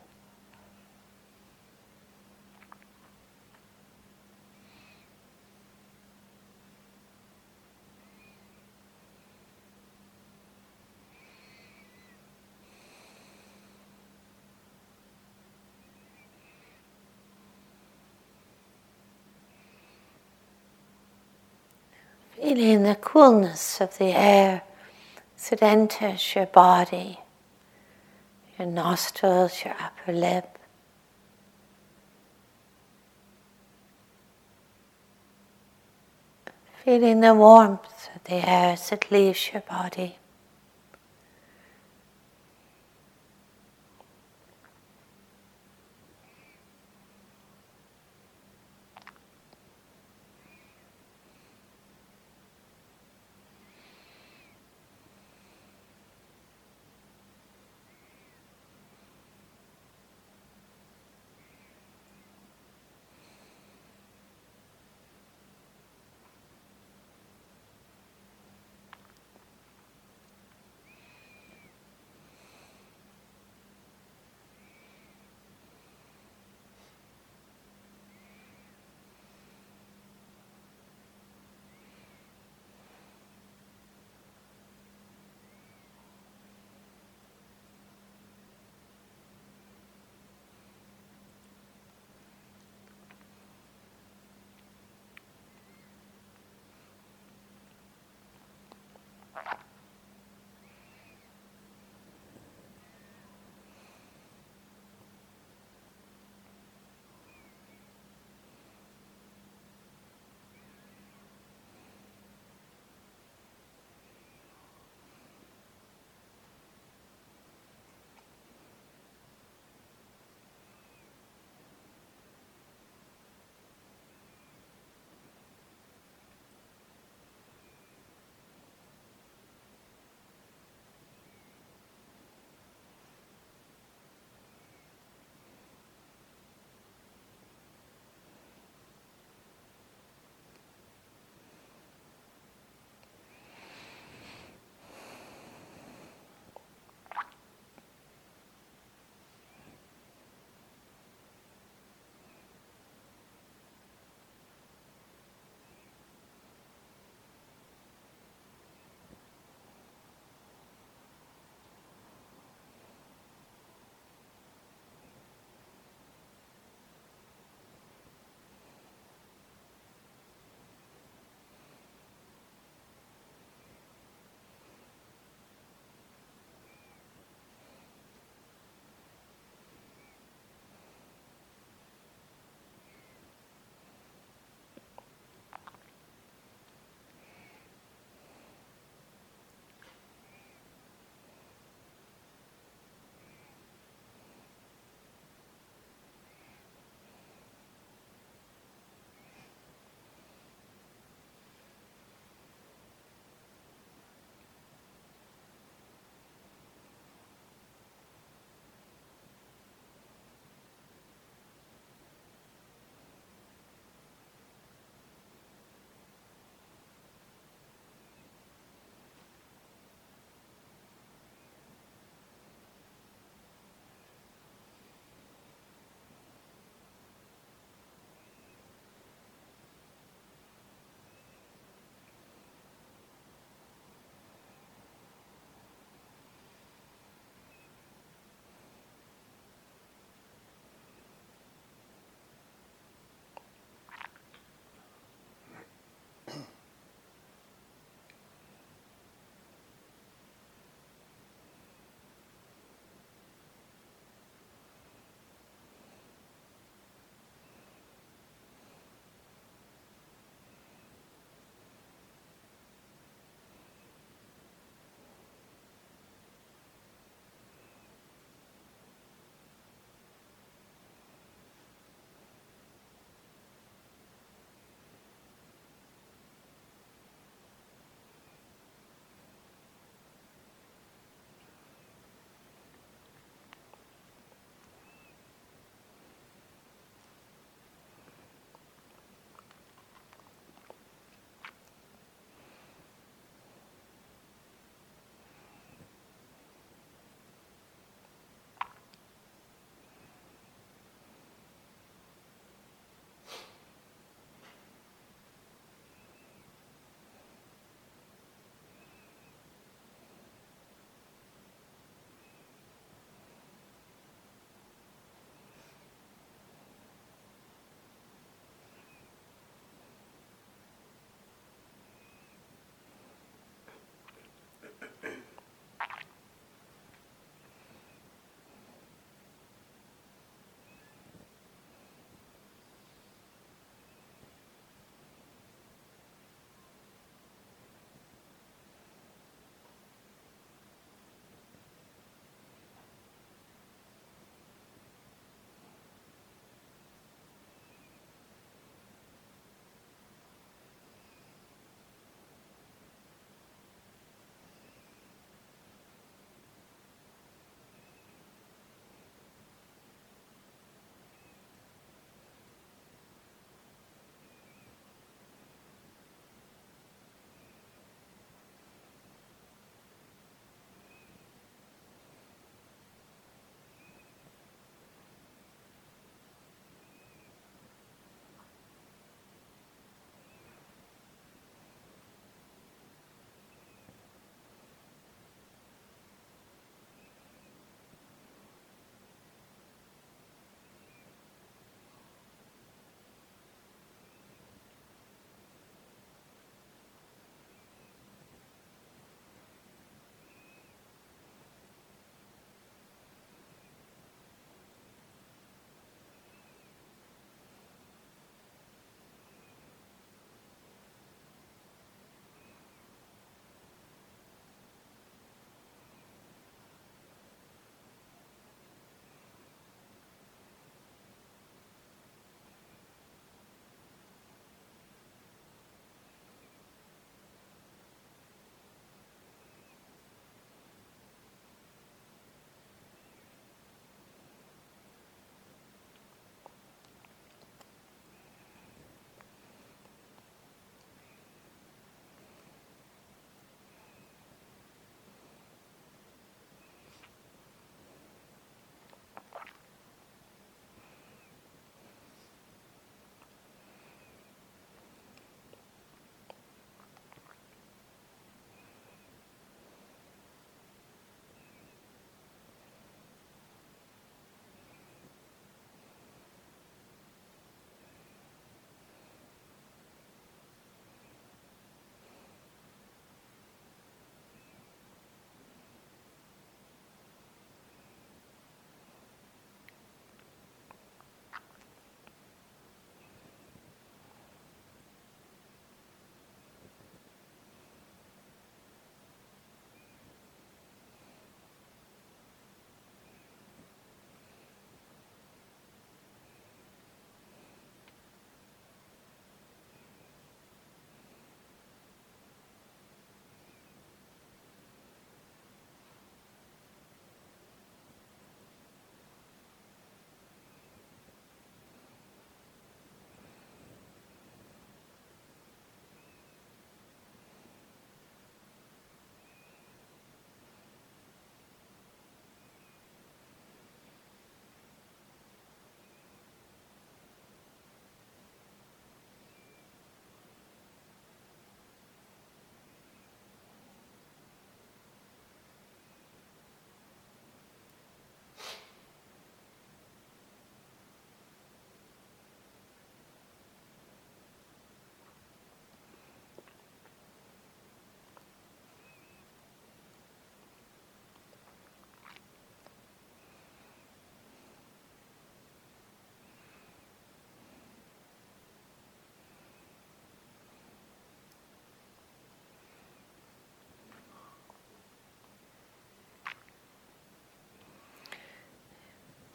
Feeling 22.53 22.83
the 22.83 22.95
coolness 22.95 23.79
of 23.79 23.97
the 23.97 24.11
air 24.11 24.63
it 25.53 25.63
enters 25.63 26.35
your 26.35 26.47
body, 26.47 27.17
your 28.59 28.67
nostrils, 28.67 29.63
your 29.63 29.73
upper 29.79 30.11
lip. 30.11 30.57
Feeling 36.83 37.21
the 37.21 37.33
warmth 37.33 38.09
of 38.13 38.25
the 38.25 38.45
air 38.45 38.73
as 38.73 38.91
it 38.91 39.09
leaves 39.09 39.53
your 39.53 39.61
body. 39.61 40.17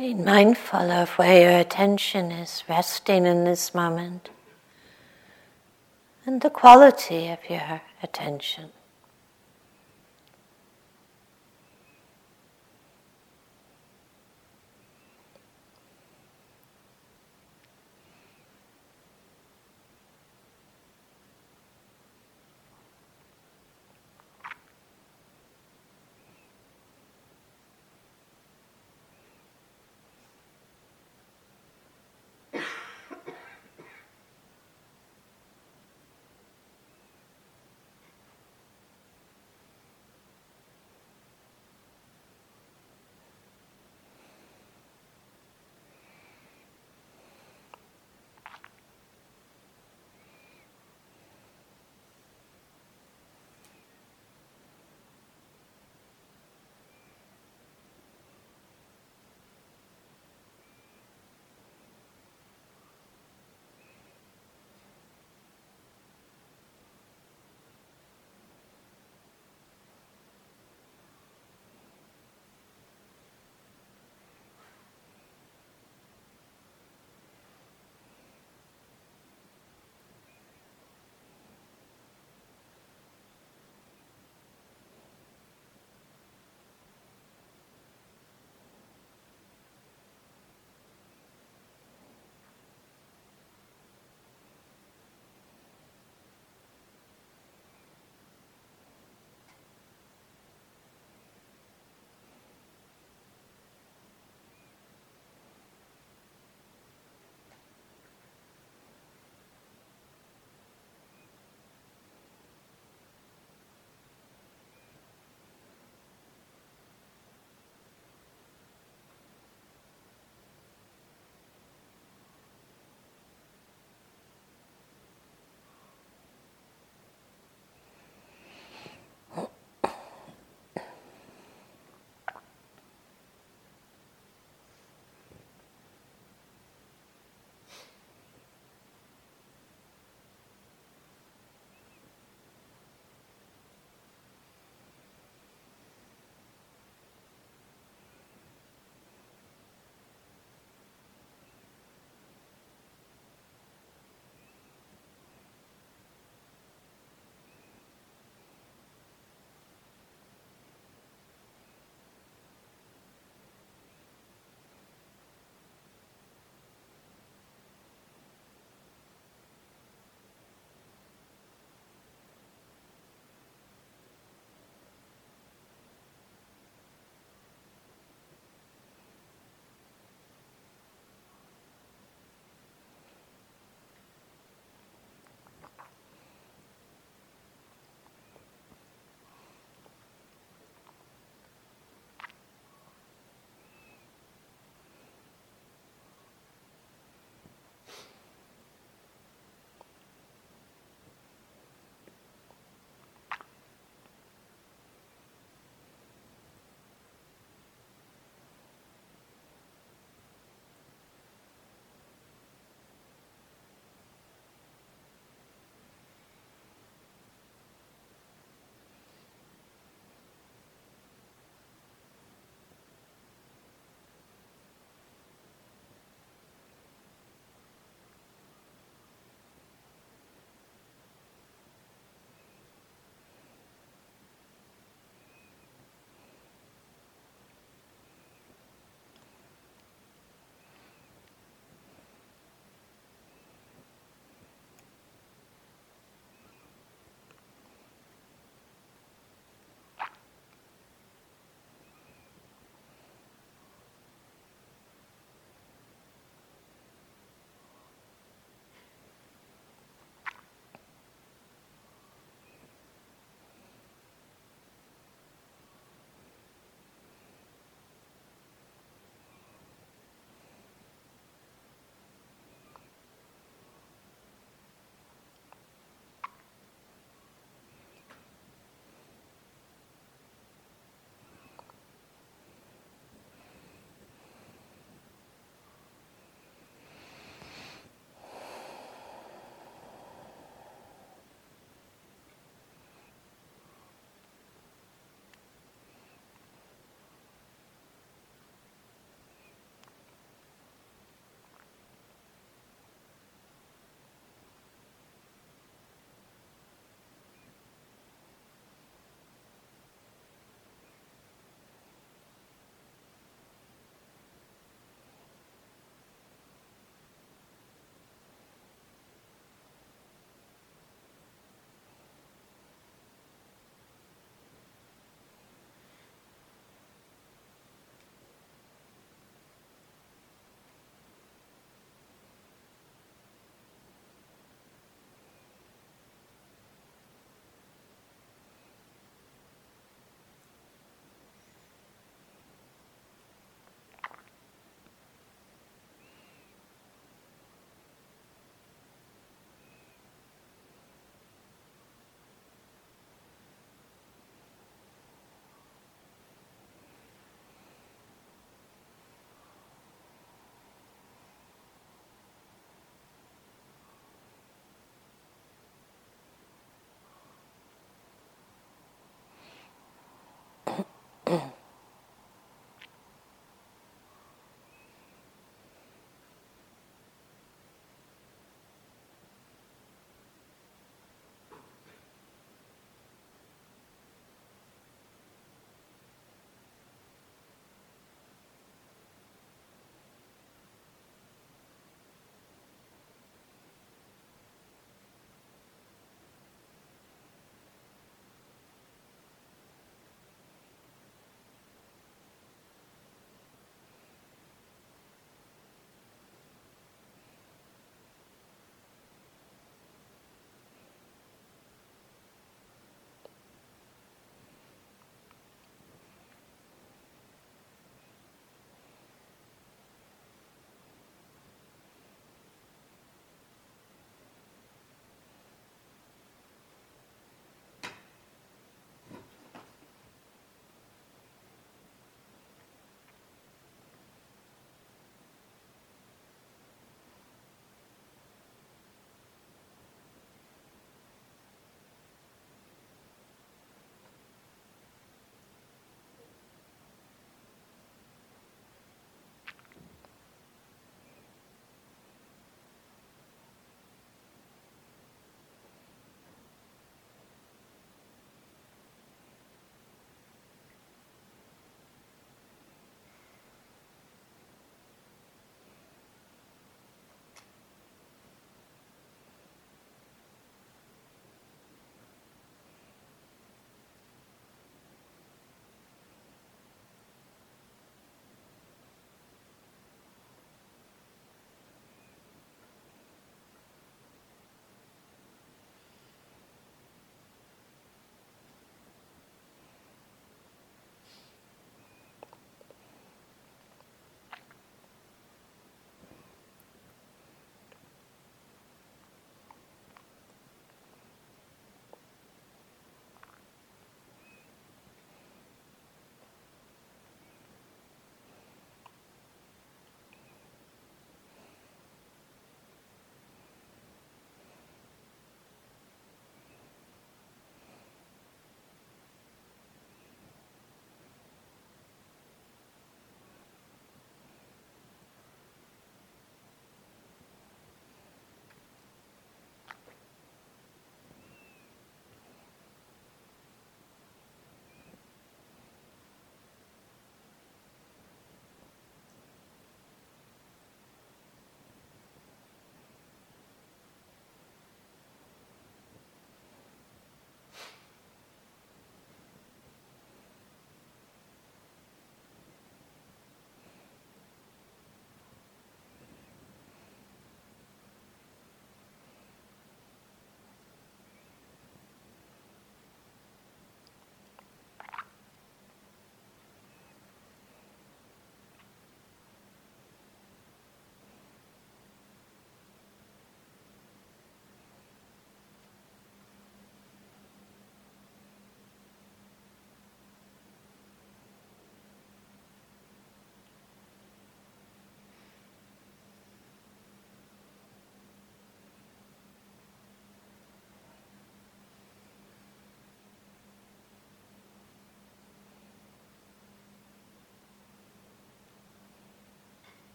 Being 0.00 0.24
mindful 0.24 0.90
of 0.90 1.10
where 1.18 1.42
your 1.42 1.60
attention 1.60 2.32
is 2.32 2.64
resting 2.66 3.26
in 3.26 3.44
this 3.44 3.74
moment 3.74 4.30
and 6.24 6.40
the 6.40 6.48
quality 6.48 7.28
of 7.28 7.38
your 7.50 7.82
attention. 8.02 8.70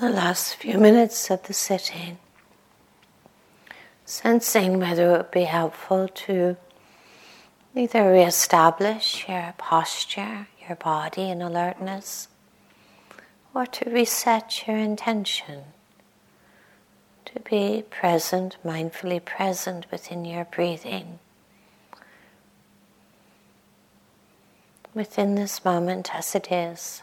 The 0.00 0.08
last 0.08 0.54
few 0.54 0.78
minutes 0.78 1.30
of 1.30 1.42
the 1.42 1.52
sitting, 1.52 2.16
sensing 4.06 4.80
whether 4.80 5.14
it 5.14 5.16
would 5.18 5.30
be 5.30 5.44
helpful 5.44 6.08
to 6.08 6.56
either 7.76 8.10
re-establish 8.10 9.28
your 9.28 9.52
posture, 9.58 10.46
your 10.66 10.76
body 10.76 11.28
in 11.28 11.42
alertness, 11.42 12.28
or 13.52 13.66
to 13.66 13.90
reset 13.90 14.66
your 14.66 14.78
intention 14.78 15.64
to 17.26 17.38
be 17.40 17.84
present, 17.90 18.56
mindfully 18.64 19.22
present 19.22 19.84
within 19.90 20.24
your 20.24 20.46
breathing. 20.46 21.18
Within 24.94 25.34
this 25.34 25.62
moment 25.62 26.14
as 26.14 26.34
it 26.34 26.50
is. 26.50 27.02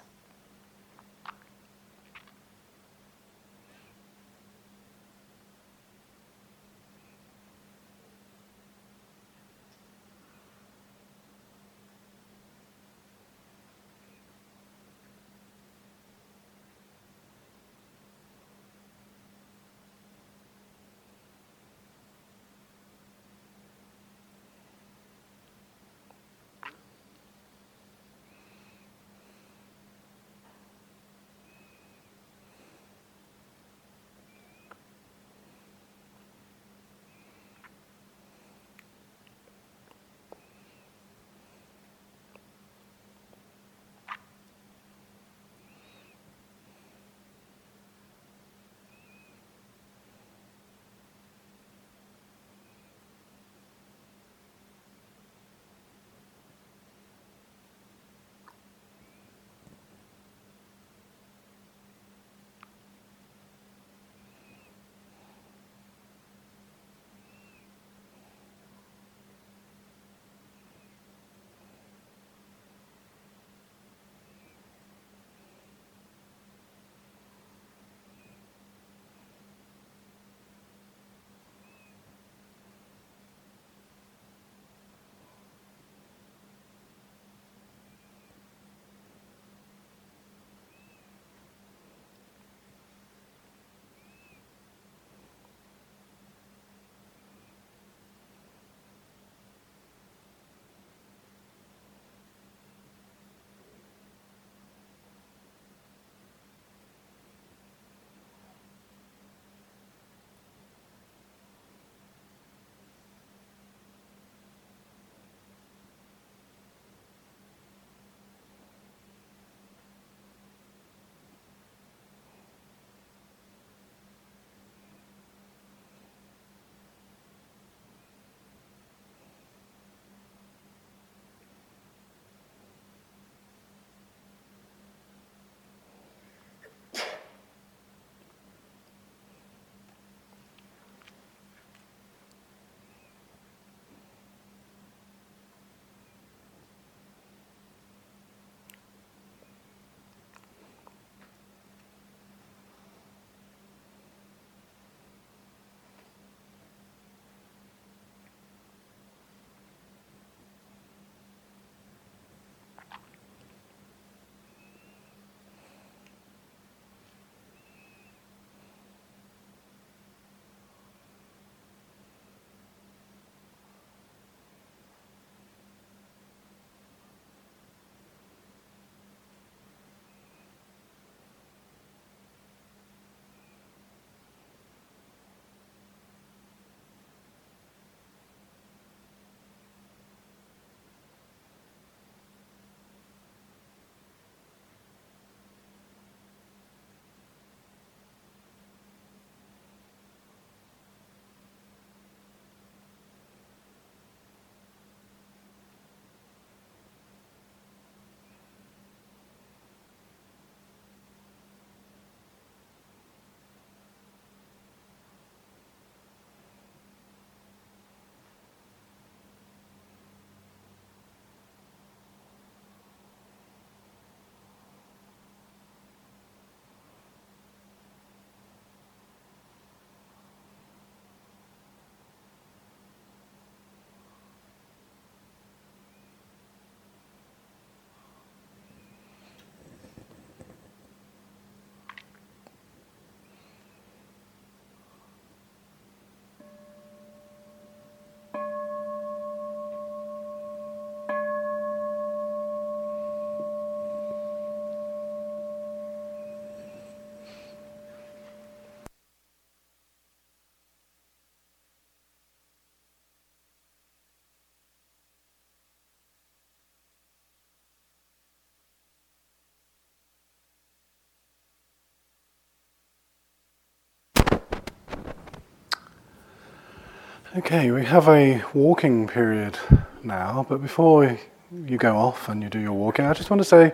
Okay, 277.35 277.71
we 277.71 277.83
have 277.83 278.07
a 278.07 278.41
walking 278.53 279.05
period 279.05 279.59
now, 280.01 280.45
but 280.47 280.61
before 280.61 281.19
you 281.51 281.77
go 281.77 281.97
off 281.97 282.29
and 282.29 282.41
you 282.41 282.47
do 282.47 282.57
your 282.57 282.71
walking, 282.71 283.03
I 283.03 283.13
just 283.13 283.29
want 283.29 283.41
to 283.41 283.47
say 283.47 283.73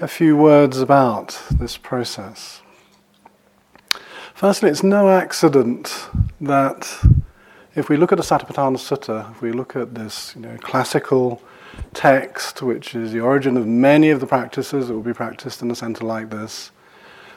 a 0.00 0.06
few 0.06 0.36
words 0.36 0.78
about 0.80 1.42
this 1.50 1.76
process. 1.76 2.62
Firstly, 4.32 4.70
it's 4.70 4.84
no 4.84 5.10
accident 5.10 6.08
that 6.40 7.04
if 7.74 7.88
we 7.88 7.96
look 7.96 8.12
at 8.12 8.16
the 8.16 8.24
Satipatthana 8.24 8.76
Sutta, 8.76 9.28
if 9.32 9.42
we 9.42 9.50
look 9.50 9.74
at 9.74 9.96
this 9.96 10.36
you 10.36 10.42
know, 10.42 10.56
classical 10.58 11.42
text, 11.94 12.62
which 12.62 12.94
is 12.94 13.10
the 13.10 13.18
origin 13.18 13.56
of 13.56 13.66
many 13.66 14.10
of 14.10 14.20
the 14.20 14.26
practices 14.26 14.86
that 14.86 14.94
will 14.94 15.02
be 15.02 15.12
practiced 15.12 15.62
in 15.62 15.70
a 15.72 15.74
center 15.74 16.04
like 16.04 16.30
this, 16.30 16.70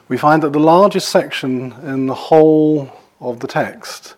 we 0.07 0.17
find 0.17 0.43
that 0.43 0.53
the 0.53 0.59
largest 0.59 1.09
section 1.09 1.73
in 1.81 2.05
the 2.05 2.13
whole 2.13 2.95
of 3.19 3.39
the 3.39 3.47
text 3.47 4.15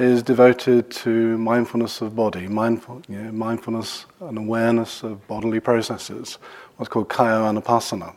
is 0.00 0.22
devoted 0.22 0.90
to 0.90 1.36
mindfulness 1.36 2.00
of 2.00 2.16
body, 2.16 2.48
mindful, 2.48 3.02
you 3.08 3.18
know, 3.18 3.32
mindfulness 3.32 4.06
and 4.20 4.38
awareness 4.38 5.02
of 5.02 5.26
bodily 5.28 5.60
processes, 5.60 6.38
what's 6.76 6.88
called 6.88 7.08
kaya 7.08 7.40
anupassana. 7.40 8.14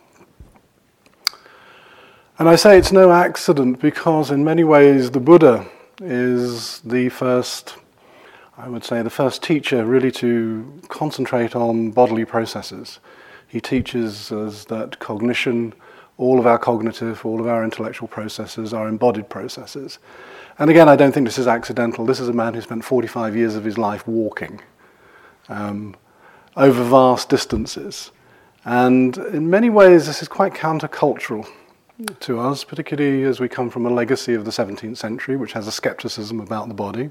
And 2.40 2.48
I 2.50 2.56
say 2.56 2.78
it's 2.78 2.92
no 2.92 3.12
accident 3.12 3.80
because, 3.80 4.32
in 4.32 4.44
many 4.44 4.64
ways, 4.64 5.12
the 5.12 5.20
Buddha 5.20 5.68
is 6.02 6.80
the 6.80 7.10
first, 7.10 7.76
I 8.58 8.70
would 8.70 8.84
say, 8.84 9.02
the 9.02 9.10
first 9.10 9.44
teacher 9.44 9.86
really 9.86 10.12
to 10.14 10.82
concentrate 10.88 11.56
on 11.56 11.92
bodily 11.92 12.26
processes. 12.26 13.00
He 13.48 13.62
teaches 13.62 14.32
us 14.32 14.66
that 14.66 15.00
cognition, 15.00 15.74
all 16.18 16.40
of 16.40 16.46
our 16.46 16.58
cognitive, 16.58 17.26
all 17.26 17.40
of 17.40 17.48
our 17.48 17.64
intellectual 17.64 18.08
processes 18.08 18.74
are 18.74 18.88
embodied 18.88 19.30
processes. 19.30 20.00
And 20.60 20.70
again, 20.70 20.88
I 20.88 20.96
don't 20.96 21.12
think 21.12 21.26
this 21.26 21.40
is 21.40 21.48
accidental. 21.48 22.06
This 22.06 22.20
is 22.20 22.30
a 22.30 22.34
man 22.34 22.54
who 22.54 22.62
spent 22.62 22.84
45 22.84 23.36
years 23.36 23.56
of 23.56 23.64
his 23.64 23.78
life 23.78 24.08
walking 24.08 24.62
um, 25.50 25.96
over 26.56 26.84
vast 26.84 27.30
distances. 27.30 28.12
And 28.66 29.18
in 29.18 29.50
many 29.50 29.70
ways, 29.70 30.06
this 30.06 30.22
is 30.22 30.28
quite 30.28 30.54
countercultural 30.54 31.48
to 32.22 32.40
us, 32.40 32.64
particularly 32.64 33.24
as 33.24 33.40
we 33.40 33.50
come 33.50 33.70
from 33.70 33.86
a 33.86 33.90
legacy 33.90 34.34
of 34.34 34.46
the 34.46 34.52
17th 34.52 34.98
century, 34.98 35.36
which 35.36 35.54
has 35.54 35.68
a 35.68 35.72
skepticism 35.72 36.40
about 36.40 36.68
the 36.68 36.74
body. 36.74 37.10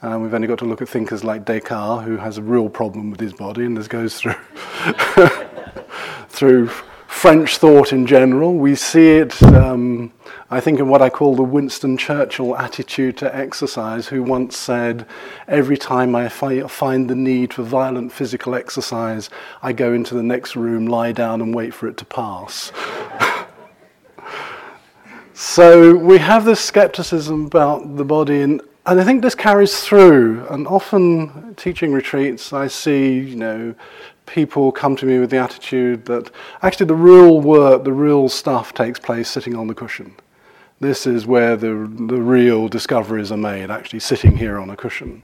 Uh, 0.00 0.18
we've 0.20 0.34
only 0.34 0.46
got 0.46 0.58
to 0.58 0.64
look 0.64 0.80
at 0.80 0.88
thinkers 0.88 1.24
like 1.24 1.44
Descartes, 1.44 2.04
who 2.04 2.16
has 2.16 2.38
a 2.38 2.42
real 2.42 2.68
problem 2.68 3.10
with 3.10 3.20
his 3.20 3.32
body, 3.32 3.64
and 3.64 3.76
this 3.76 3.88
goes 3.88 4.16
through 4.18 4.34
through 6.28 6.70
French 7.08 7.56
thought 7.56 7.92
in 7.92 8.06
general. 8.06 8.54
We 8.54 8.74
see 8.74 9.16
it, 9.16 9.42
um, 9.42 10.12
I 10.50 10.60
think, 10.60 10.78
in 10.78 10.88
what 10.88 11.00
I 11.00 11.08
call 11.08 11.34
the 11.34 11.42
Winston 11.42 11.96
Churchill 11.96 12.54
attitude 12.54 13.16
to 13.16 13.34
exercise, 13.34 14.08
who 14.08 14.22
once 14.22 14.58
said, 14.58 15.06
Every 15.48 15.78
time 15.78 16.14
I 16.14 16.28
fi- 16.28 16.68
find 16.68 17.08
the 17.08 17.16
need 17.16 17.54
for 17.54 17.62
violent 17.62 18.12
physical 18.12 18.54
exercise, 18.54 19.30
I 19.62 19.72
go 19.72 19.94
into 19.94 20.14
the 20.14 20.22
next 20.22 20.54
room, 20.54 20.86
lie 20.86 21.12
down, 21.12 21.40
and 21.40 21.54
wait 21.54 21.72
for 21.72 21.88
it 21.88 21.96
to 21.96 22.04
pass. 22.04 22.72
so 25.32 25.96
we 25.96 26.18
have 26.18 26.44
this 26.44 26.60
skepticism 26.60 27.46
about 27.46 27.96
the 27.96 28.04
body, 28.04 28.42
and, 28.42 28.60
and 28.88 28.98
I 28.98 29.04
think 29.04 29.20
this 29.20 29.34
carries 29.34 29.80
through. 29.80 30.46
And 30.48 30.66
often, 30.66 31.54
teaching 31.56 31.92
retreats, 31.92 32.54
I 32.54 32.68
see, 32.68 33.18
you 33.18 33.36
know, 33.36 33.74
people 34.24 34.72
come 34.72 34.96
to 34.96 35.06
me 35.06 35.18
with 35.18 35.30
the 35.30 35.36
attitude 35.36 36.06
that 36.06 36.30
actually 36.62 36.86
the 36.86 36.94
real 36.94 37.40
work, 37.40 37.84
the 37.84 37.92
real 37.92 38.30
stuff 38.30 38.72
takes 38.72 38.98
place 38.98 39.28
sitting 39.28 39.54
on 39.54 39.66
the 39.66 39.74
cushion. 39.74 40.14
This 40.80 41.06
is 41.06 41.26
where 41.26 41.54
the, 41.54 41.68
the 41.68 42.20
real 42.20 42.68
discoveries 42.68 43.30
are 43.30 43.36
made, 43.36 43.70
actually 43.70 44.00
sitting 44.00 44.36
here 44.36 44.58
on 44.58 44.70
a 44.70 44.76
cushion. 44.76 45.22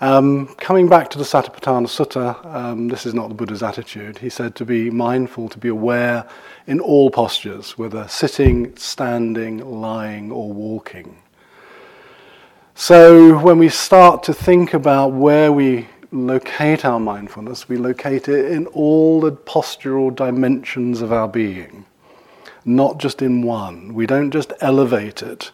Um, 0.00 0.48
coming 0.56 0.88
back 0.88 1.10
to 1.10 1.18
the 1.18 1.24
Satipatthana 1.24 1.88
Sutta, 1.88 2.44
um, 2.54 2.88
this 2.88 3.04
is 3.04 3.12
not 3.12 3.28
the 3.28 3.34
Buddha's 3.34 3.62
attitude. 3.62 4.18
He 4.18 4.30
said 4.30 4.54
to 4.56 4.64
be 4.64 4.90
mindful, 4.90 5.48
to 5.50 5.58
be 5.58 5.68
aware 5.68 6.26
in 6.66 6.80
all 6.80 7.10
postures, 7.10 7.76
whether 7.76 8.08
sitting, 8.08 8.74
standing, 8.76 9.58
lying, 9.58 10.30
or 10.30 10.50
walking. 10.52 11.16
So 12.78 13.38
when 13.38 13.58
we 13.58 13.70
start 13.70 14.22
to 14.24 14.34
think 14.34 14.74
about 14.74 15.08
where 15.14 15.50
we 15.50 15.88
locate 16.12 16.84
our 16.84 17.00
mindfulness, 17.00 17.70
we 17.70 17.78
locate 17.78 18.28
it 18.28 18.52
in 18.52 18.66
all 18.66 19.18
the 19.18 19.32
postural 19.32 20.14
dimensions 20.14 21.00
of 21.00 21.10
our 21.10 21.26
being, 21.26 21.86
not 22.66 22.98
just 22.98 23.22
in 23.22 23.40
one. 23.40 23.94
We 23.94 24.06
don't 24.06 24.30
just 24.30 24.52
elevate 24.60 25.22
it 25.22 25.52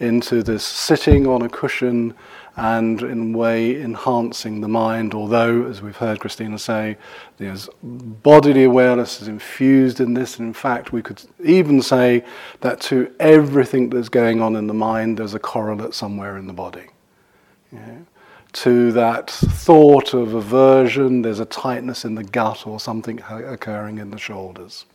into 0.00 0.42
this 0.42 0.64
sitting 0.64 1.24
on 1.24 1.40
a 1.40 1.48
cushion 1.48 2.14
and 2.56 3.02
in 3.02 3.34
a 3.34 3.38
way 3.38 3.80
enhancing 3.80 4.62
the 4.62 4.68
mind, 4.68 5.14
although, 5.14 5.64
as 5.66 5.82
we've 5.82 5.96
heard 5.96 6.20
Christina 6.20 6.58
say, 6.58 6.96
there's 7.36 7.68
bodily 7.82 8.64
awareness 8.64 9.20
is 9.20 9.28
infused 9.28 10.00
in 10.00 10.14
this. 10.14 10.38
And 10.38 10.48
in 10.48 10.54
fact, 10.54 10.90
we 10.92 11.02
could 11.02 11.22
even 11.44 11.82
say 11.82 12.24
that 12.62 12.80
to 12.82 13.14
everything 13.20 13.90
that's 13.90 14.08
going 14.08 14.40
on 14.40 14.56
in 14.56 14.66
the 14.66 14.74
mind, 14.74 15.18
there's 15.18 15.34
a 15.34 15.38
correlate 15.38 15.92
somewhere 15.92 16.38
in 16.38 16.46
the 16.46 16.54
body. 16.54 16.86
Yeah 17.72 17.98
to 18.56 18.90
that 18.90 19.30
thought 19.30 20.14
of 20.14 20.32
aversion, 20.32 21.20
there's 21.20 21.40
a 21.40 21.44
tightness 21.44 22.06
in 22.06 22.14
the 22.14 22.24
gut 22.24 22.66
or 22.66 22.80
something 22.80 23.20
occurring 23.28 23.98
in 23.98 24.10
the 24.10 24.16
shoulders. 24.16 24.86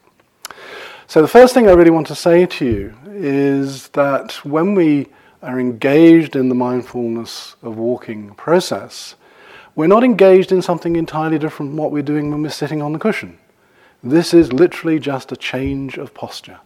So, 1.06 1.22
the 1.22 1.28
first 1.28 1.54
thing 1.54 1.68
I 1.70 1.74
really 1.74 1.92
want 1.92 2.08
to 2.08 2.16
say 2.16 2.48
to 2.48 2.66
you 2.66 2.94
is 3.06 3.90
that 3.90 4.44
when 4.44 4.74
we 4.74 5.08
are 5.42 5.60
engaged 5.60 6.36
in 6.36 6.50
the 6.50 6.56
mindfulness 6.56 7.56
of 7.62 7.78
walking 7.78 8.34
process, 8.36 9.16
we're 9.76 9.88
not 9.88 10.04
engaged 10.04 10.52
in 10.52 10.62
something 10.62 10.96
entirely 10.96 11.40
different 11.40 11.72
from 11.72 11.78
what 11.78 11.92
we're 11.92 12.04
doing 12.04 12.30
when 12.30 12.42
we're 12.42 12.50
sitting 12.50 12.82
on 12.82 12.94
the 12.94 13.00
cushion. 13.00 13.38
This 14.04 14.34
is 14.34 14.52
literally 14.52 15.00
just 15.00 15.32
a 15.32 15.36
change 15.36 15.98
of 15.98 16.14
posture. 16.14 16.60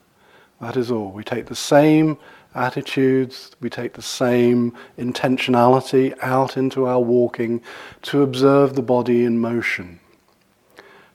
That 0.61 0.77
is 0.77 0.89
all. 0.89 1.11
We 1.11 1.23
take 1.23 1.45
the 1.45 1.55
same 1.55 2.17
attitudes, 2.53 3.51
we 3.59 3.69
take 3.69 3.93
the 3.93 4.01
same 4.01 4.73
intentionality 4.97 6.17
out 6.21 6.55
into 6.57 6.85
our 6.87 7.01
walking 7.01 7.61
to 8.03 8.21
observe 8.21 8.75
the 8.75 8.81
body 8.81 9.25
in 9.25 9.39
motion, 9.39 9.99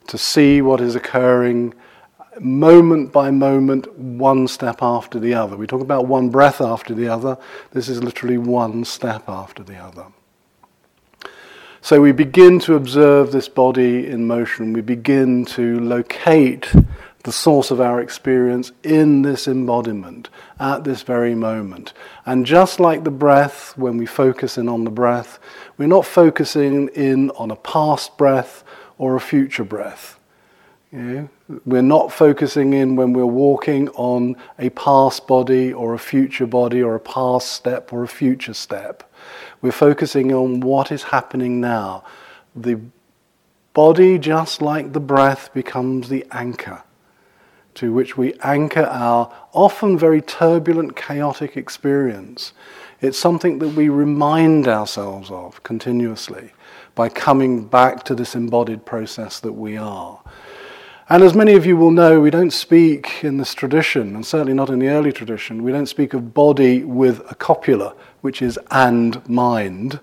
to 0.07 0.19
see 0.19 0.61
what 0.61 0.81
is 0.81 0.95
occurring 0.95 1.75
moment 2.41 3.13
by 3.13 3.31
moment, 3.31 3.93
one 3.99 4.49
step 4.49 4.83
after 4.83 5.19
the 5.19 5.35
other. 5.35 5.57
We 5.57 5.67
talk 5.67 5.81
about 5.81 6.07
one 6.07 6.31
breath 6.31 6.61
after 6.61 6.95
the 6.95 7.09
other, 7.09 7.39
this 7.73 7.89
is 7.89 8.03
literally 8.03 8.39
one 8.39 8.85
step 8.85 9.29
after 9.29 9.63
the 9.63 9.77
other. 9.77 10.07
So 11.83 12.01
we 12.01 12.13
begin 12.13 12.59
to 12.61 12.75
observe 12.75 13.33
this 13.33 13.49
body 13.49 14.07
in 14.07 14.27
motion, 14.27 14.73
we 14.73 14.83
begin 14.83 15.45
to 15.47 15.81
locate 15.81 16.73
the 17.23 17.33
source 17.33 17.71
of 17.71 17.81
our 17.81 18.01
experience 18.01 18.73
in 18.83 19.23
this 19.23 19.47
embodiment 19.47 20.31
at 20.59 20.85
this 20.85 21.03
very 21.03 21.35
moment. 21.35 21.93
And 22.25 22.47
just 22.47 22.81
like 22.81 23.05
the 23.05 23.11
breath, 23.11 23.77
when 23.77 23.99
we 23.99 24.07
focus 24.07 24.57
in 24.57 24.69
on 24.69 24.85
the 24.85 24.91
breath, 24.91 25.39
we're 25.77 25.87
not 25.87 26.07
focusing 26.07 26.89
in 26.89 27.31
on 27.31 27.51
a 27.51 27.57
past 27.57 28.17
breath 28.17 28.65
or 28.97 29.17
a 29.17 29.21
future 29.21 29.65
breath. 29.65 30.19
You 30.93 30.99
know? 30.99 31.29
We're 31.65 31.83
not 31.83 32.13
focusing 32.13 32.75
in 32.75 32.97
when 32.97 33.13
we're 33.13 33.27
walking 33.27 33.89
on 33.91 34.37
a 34.59 34.71
past 34.71 35.27
body 35.27 35.73
or 35.73 35.95
a 35.95 35.99
future 35.99 36.47
body 36.47 36.83
or 36.83 36.95
a 36.95 37.01
past 37.01 37.53
step 37.53 37.93
or 37.93 38.05
a 38.05 38.09
future 38.09 38.55
step. 38.55 39.11
We're 39.61 39.73
focusing 39.73 40.33
on 40.33 40.61
what 40.61 40.93
is 40.93 41.03
happening 41.05 41.61
now. 41.61 42.05
The 42.55 42.81
body, 43.75 44.19
just 44.19 44.63
like 44.63 44.93
the 44.93 45.01
breath, 45.01 45.53
becomes 45.53 46.09
the 46.09 46.25
anchor 46.31 46.83
to 47.75 47.93
which 47.93 48.17
we 48.17 48.35
anchor 48.43 48.85
our 48.85 49.33
often 49.53 49.99
very 49.99 50.21
turbulent, 50.21 50.97
chaotic 50.97 51.57
experience. 51.57 52.53
It's 53.01 53.19
something 53.19 53.59
that 53.61 53.71
we 53.71 53.89
remind 53.89 54.69
ourselves 54.69 55.31
of 55.31 55.63
continuously 55.63 56.53
by 56.95 57.09
coming 57.09 57.65
back 57.65 58.03
to 58.05 58.15
this 58.15 58.35
embodied 58.35 58.85
process 58.85 59.41
that 59.41 59.53
we 59.53 59.77
are. 59.77 60.21
And 61.13 61.25
as 61.25 61.35
many 61.35 61.55
of 61.55 61.67
you 61.67 61.77
will 61.77 61.91
know, 61.91 62.21
we 62.21 62.31
don't 62.31 62.53
speak 62.53 63.25
in 63.25 63.37
this 63.39 63.53
tradition, 63.53 64.15
and 64.15 64.25
certainly 64.25 64.55
not 64.55 64.71
in 64.71 64.79
the 64.79 64.87
early 64.87 65.11
tradition, 65.11 65.65
we 65.65 65.73
don't 65.73 65.87
speak 65.87 66.15
of 66.15 66.33
body 66.33 66.85
with 66.85 67.29
a 67.29 67.35
copula, 67.35 67.97
which 68.21 68.41
is 68.41 68.61
and 68.71 69.29
mind. 69.29 69.99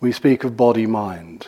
We 0.00 0.12
speak 0.12 0.44
of 0.44 0.54
body 0.54 0.86
mind. 0.86 1.46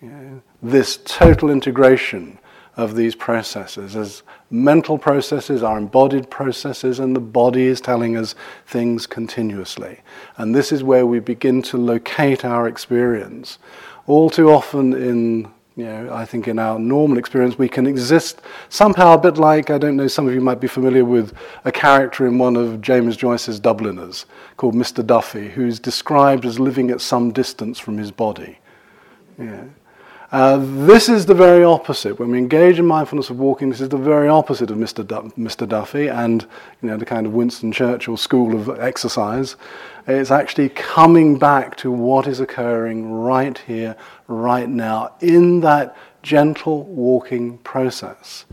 You 0.00 0.08
know, 0.08 0.42
this 0.62 0.98
total 1.04 1.50
integration 1.50 2.38
of 2.74 2.96
these 2.96 3.14
processes 3.14 3.96
as 3.96 4.22
mental 4.50 4.96
processes 4.96 5.62
are 5.62 5.76
embodied 5.76 6.30
processes, 6.30 7.00
and 7.00 7.14
the 7.14 7.20
body 7.20 7.64
is 7.64 7.82
telling 7.82 8.16
us 8.16 8.34
things 8.66 9.06
continuously. 9.06 10.00
And 10.38 10.54
this 10.54 10.72
is 10.72 10.82
where 10.82 11.04
we 11.04 11.20
begin 11.20 11.60
to 11.64 11.76
locate 11.76 12.46
our 12.46 12.66
experience. 12.66 13.58
All 14.06 14.30
too 14.30 14.50
often 14.50 14.94
in 14.94 15.52
You 15.74 15.86
know, 15.86 16.12
I 16.12 16.26
think 16.26 16.48
in 16.48 16.58
our 16.58 16.78
normal 16.78 17.16
experience 17.16 17.56
we 17.56 17.68
can 17.68 17.86
exist 17.86 18.42
somehow 18.68 19.14
a 19.14 19.18
bit 19.18 19.38
like, 19.38 19.70
I 19.70 19.78
don't 19.78 19.96
know, 19.96 20.06
some 20.06 20.28
of 20.28 20.34
you 20.34 20.40
might 20.40 20.60
be 20.60 20.68
familiar 20.68 21.04
with 21.04 21.32
a 21.64 21.72
character 21.72 22.26
in 22.26 22.36
one 22.36 22.56
of 22.56 22.82
James 22.82 23.16
Joyce's 23.16 23.58
Dubliners 23.58 24.26
called 24.58 24.74
Mr. 24.74 25.06
Duffy, 25.06 25.48
who's 25.48 25.80
described 25.80 26.44
as 26.44 26.60
living 26.60 26.90
at 26.90 27.00
some 27.00 27.32
distance 27.32 27.78
from 27.78 27.96
his 27.96 28.10
body. 28.10 28.58
Yeah. 29.38 29.64
Uh, 30.32 30.56
this 30.86 31.10
is 31.10 31.26
the 31.26 31.34
very 31.34 31.62
opposite. 31.62 32.18
When 32.18 32.30
we 32.30 32.38
engage 32.38 32.78
in 32.78 32.86
mindfulness 32.86 33.28
of 33.28 33.38
walking, 33.38 33.68
this 33.68 33.82
is 33.82 33.90
the 33.90 33.98
very 33.98 34.28
opposite 34.28 34.70
of 34.70 34.78
Mr. 34.78 35.06
Du- 35.06 35.30
Mr. 35.38 35.68
Duffy 35.68 36.08
and 36.08 36.46
you 36.80 36.88
know 36.88 36.96
the 36.96 37.04
kind 37.04 37.26
of 37.26 37.34
Winston 37.34 37.70
Churchill 37.70 38.16
school 38.16 38.54
of 38.54 38.80
exercise. 38.80 39.56
It's 40.06 40.30
actually 40.30 40.70
coming 40.70 41.38
back 41.38 41.76
to 41.76 41.90
what 41.90 42.26
is 42.26 42.40
occurring 42.40 43.12
right 43.12 43.58
here, 43.58 43.94
right 44.26 44.70
now, 44.70 45.14
in 45.20 45.60
that 45.60 45.94
gentle 46.22 46.84
walking 46.84 47.58
process. 47.58 48.46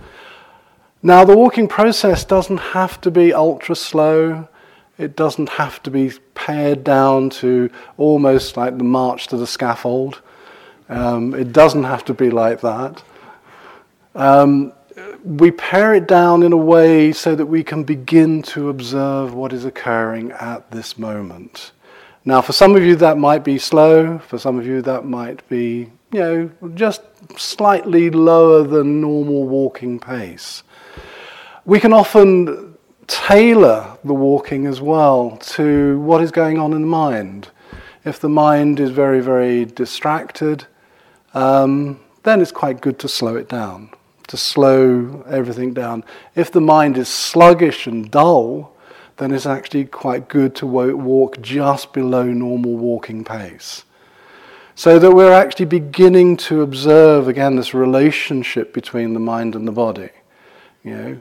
Now, 1.01 1.23
the 1.23 1.37
walking 1.37 1.69
process 1.69 2.25
doesn't 2.25 2.57
have 2.57 2.99
to 2.99 3.09
be 3.09 3.33
ultra 3.33 3.73
slow. 3.73 4.49
It 4.97 5.15
doesn't 5.15 5.47
have 5.47 5.81
to 5.83 5.91
be 5.91 6.11
pared 6.35 6.83
down 6.83 7.29
to 7.41 7.69
almost 7.95 8.57
like 8.57 8.77
the 8.77 8.83
march 8.83 9.27
to 9.27 9.37
the 9.37 9.47
scaffold. 9.47 10.21
Um, 10.89 11.35
it 11.35 11.53
doesn't 11.53 11.83
have 11.83 12.03
to 12.05 12.13
be 12.13 12.29
like 12.31 12.61
that. 12.61 13.03
Um, 14.15 14.73
we 15.23 15.51
pare 15.51 15.93
it 15.93 16.07
down 16.07 16.43
in 16.43 16.51
a 16.51 16.57
way 16.57 17.11
so 17.11 17.35
that 17.35 17.45
we 17.45 17.63
can 17.63 17.83
begin 17.83 18.41
to 18.41 18.69
observe 18.69 19.33
what 19.33 19.53
is 19.53 19.65
occurring 19.65 20.31
at 20.33 20.71
this 20.71 20.97
moment. 20.97 21.71
Now, 22.25 22.41
for 22.41 22.53
some 22.53 22.75
of 22.75 22.83
you, 22.83 22.95
that 22.97 23.17
might 23.17 23.43
be 23.43 23.57
slow. 23.57 24.19
For 24.19 24.37
some 24.37 24.59
of 24.59 24.65
you, 24.65 24.81
that 24.81 25.05
might 25.05 25.47
be, 25.47 25.91
you 26.11 26.19
know, 26.19 26.51
just 26.75 27.01
slightly 27.37 28.09
lower 28.09 28.63
than 28.63 29.01
normal 29.01 29.47
walking 29.47 29.99
pace. 29.99 30.63
We 31.65 31.79
can 31.79 31.93
often 31.93 32.77
tailor 33.07 33.97
the 34.03 34.13
walking 34.13 34.65
as 34.67 34.81
well 34.81 35.37
to 35.37 35.99
what 36.01 36.21
is 36.21 36.31
going 36.31 36.57
on 36.57 36.73
in 36.73 36.81
the 36.81 36.87
mind. 36.87 37.49
If 38.05 38.19
the 38.19 38.29
mind 38.29 38.79
is 38.79 38.91
very, 38.91 39.21
very 39.21 39.65
distracted, 39.65 40.65
um, 41.39 42.01
then 42.23 42.41
it's 42.41 42.51
quite 42.51 42.81
good 42.81 42.99
to 42.99 43.07
slow 43.07 43.37
it 43.37 43.47
down, 43.47 43.91
to 44.27 44.35
slow 44.35 45.23
everything 45.29 45.73
down. 45.73 46.03
If 46.35 46.51
the 46.51 46.59
mind 46.59 46.97
is 46.97 47.07
sluggish 47.07 47.87
and 47.87 48.11
dull, 48.11 48.75
then 49.17 49.31
it's 49.31 49.45
actually 49.45 49.85
quite 49.85 50.27
good 50.27 50.53
to 50.55 50.65
walk 50.65 51.41
just 51.41 51.93
below 51.93 52.23
normal 52.23 52.75
walking 52.75 53.23
pace. 53.23 53.85
So 54.75 54.99
that 54.99 55.11
we're 55.11 55.31
actually 55.31 55.65
beginning 55.65 56.37
to 56.37 56.61
observe 56.61 57.29
again 57.29 57.55
this 57.55 57.73
relationship 57.73 58.73
between 58.73 59.13
the 59.13 59.19
mind 59.21 59.55
and 59.55 59.65
the 59.65 59.71
body. 59.71 60.09
You 60.83 60.95
know, 60.95 61.19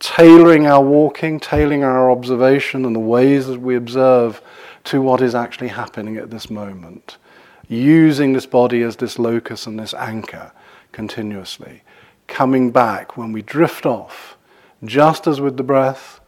tailoring 0.00 0.66
our 0.66 0.82
walking, 0.82 1.38
tailoring 1.38 1.84
our 1.84 2.10
observation 2.10 2.84
and 2.84 2.96
the 2.96 3.00
ways 3.00 3.46
that 3.46 3.60
we 3.60 3.76
observe 3.76 4.42
to 4.84 5.00
what 5.00 5.20
is 5.20 5.36
actually 5.36 5.68
happening 5.68 6.16
at 6.16 6.30
this 6.30 6.50
moment 6.50 7.16
using 7.72 8.32
this 8.32 8.46
body 8.46 8.82
as 8.82 8.96
this 8.96 9.18
locus 9.18 9.66
and 9.66 9.78
this 9.78 9.94
anchor 9.94 10.52
continuously. 10.92 11.82
Coming 12.26 12.70
back 12.70 13.16
when 13.16 13.32
we 13.32 13.42
drift 13.42 13.86
off, 13.86 14.36
just 14.84 15.26
as 15.26 15.40
with 15.40 15.56
the 15.56 15.62
breath, 15.62 16.20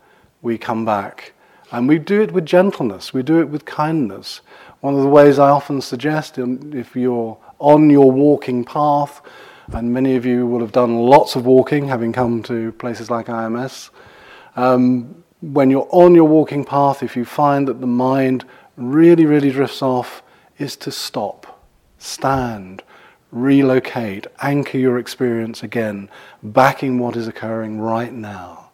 we 0.42 0.56
come 0.56 0.84
back. 0.84 1.34
And 1.70 1.88
we 1.88 1.98
do 1.98 2.22
it 2.22 2.32
with 2.32 2.46
gentleness, 2.46 3.12
we 3.12 3.22
do 3.22 3.40
it 3.40 3.48
with 3.48 3.64
kindness. 3.64 4.40
One 4.80 4.94
of 4.94 5.02
the 5.02 5.08
ways 5.08 5.38
I 5.38 5.50
often 5.50 5.80
suggest, 5.80 6.38
if 6.38 6.94
you're 6.94 7.38
on 7.58 7.90
your 7.90 8.10
walking 8.10 8.64
path, 8.64 9.22
and 9.72 9.92
many 9.92 10.16
of 10.16 10.26
you 10.26 10.46
will 10.46 10.60
have 10.60 10.72
done 10.72 10.96
lots 10.96 11.36
of 11.36 11.46
walking, 11.46 11.88
having 11.88 12.12
come 12.12 12.42
to 12.44 12.72
places 12.72 13.10
like 13.10 13.26
IMS. 13.26 13.90
Um, 14.56 15.24
when 15.40 15.70
you're 15.70 15.88
on 15.90 16.14
your 16.14 16.28
walking 16.28 16.64
path, 16.64 17.02
if 17.02 17.16
you 17.16 17.24
find 17.24 17.66
that 17.68 17.80
the 17.80 17.86
mind 17.86 18.44
really, 18.76 19.24
really 19.24 19.50
drifts 19.50 19.82
off, 19.82 20.22
is 20.58 20.76
to 20.76 20.90
stop, 20.90 21.64
stand, 21.98 22.82
relocate, 23.32 24.26
anchor 24.40 24.78
your 24.78 24.98
experience 24.98 25.62
again, 25.62 26.08
backing 26.42 26.98
what 26.98 27.16
is 27.16 27.26
occurring 27.26 27.80
right 27.80 28.12
now. 28.12 28.70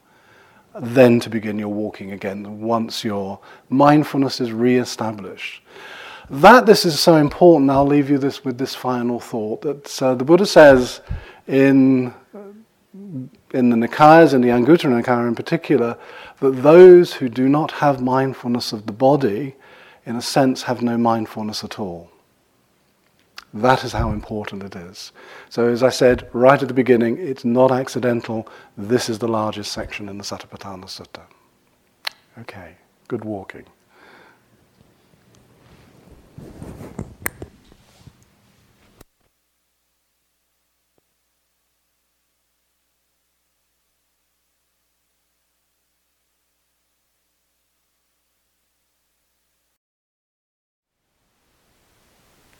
Then 0.78 1.18
to 1.20 1.30
begin 1.30 1.58
your 1.58 1.68
walking 1.68 2.12
again 2.12 2.60
once 2.60 3.02
your 3.04 3.40
mindfulness 3.68 4.40
is 4.40 4.52
re-established. 4.52 5.62
That 6.28 6.64
this 6.66 6.84
is 6.84 7.00
so 7.00 7.16
important, 7.16 7.70
I'll 7.70 7.86
leave 7.86 8.08
you 8.08 8.18
this 8.18 8.44
with 8.44 8.56
this 8.56 8.74
final 8.74 9.18
thought 9.18 9.62
that 9.62 10.00
uh, 10.02 10.14
the 10.14 10.24
Buddha 10.24 10.46
says 10.46 11.00
in 11.48 12.14
in 13.52 13.70
the 13.70 13.76
Nikayas, 13.76 14.34
in 14.34 14.40
the 14.40 14.48
Anguttara 14.48 15.02
Nikaya 15.02 15.26
in 15.26 15.34
particular, 15.34 15.96
that 16.40 16.62
those 16.62 17.14
who 17.14 17.28
do 17.28 17.48
not 17.48 17.72
have 17.72 18.00
mindfulness 18.00 18.72
of 18.72 18.86
the 18.86 18.92
body 18.92 19.56
in 20.10 20.16
a 20.16 20.20
sense, 20.20 20.62
have 20.62 20.82
no 20.82 20.98
mindfulness 20.98 21.62
at 21.62 21.78
all. 21.78 22.10
That 23.54 23.84
is 23.84 23.92
how 23.92 24.10
important 24.10 24.64
it 24.64 24.74
is. 24.74 25.12
So, 25.50 25.68
as 25.68 25.84
I 25.84 25.90
said 25.90 26.28
right 26.32 26.60
at 26.60 26.66
the 26.66 26.74
beginning, 26.74 27.16
it's 27.18 27.44
not 27.44 27.70
accidental. 27.70 28.48
This 28.76 29.08
is 29.08 29.20
the 29.20 29.28
largest 29.28 29.70
section 29.70 30.08
in 30.08 30.18
the 30.18 30.24
Satipatthana 30.24 30.86
Sutta. 30.86 31.22
Okay, 32.40 32.74
good 33.06 33.24
walking. 33.24 33.66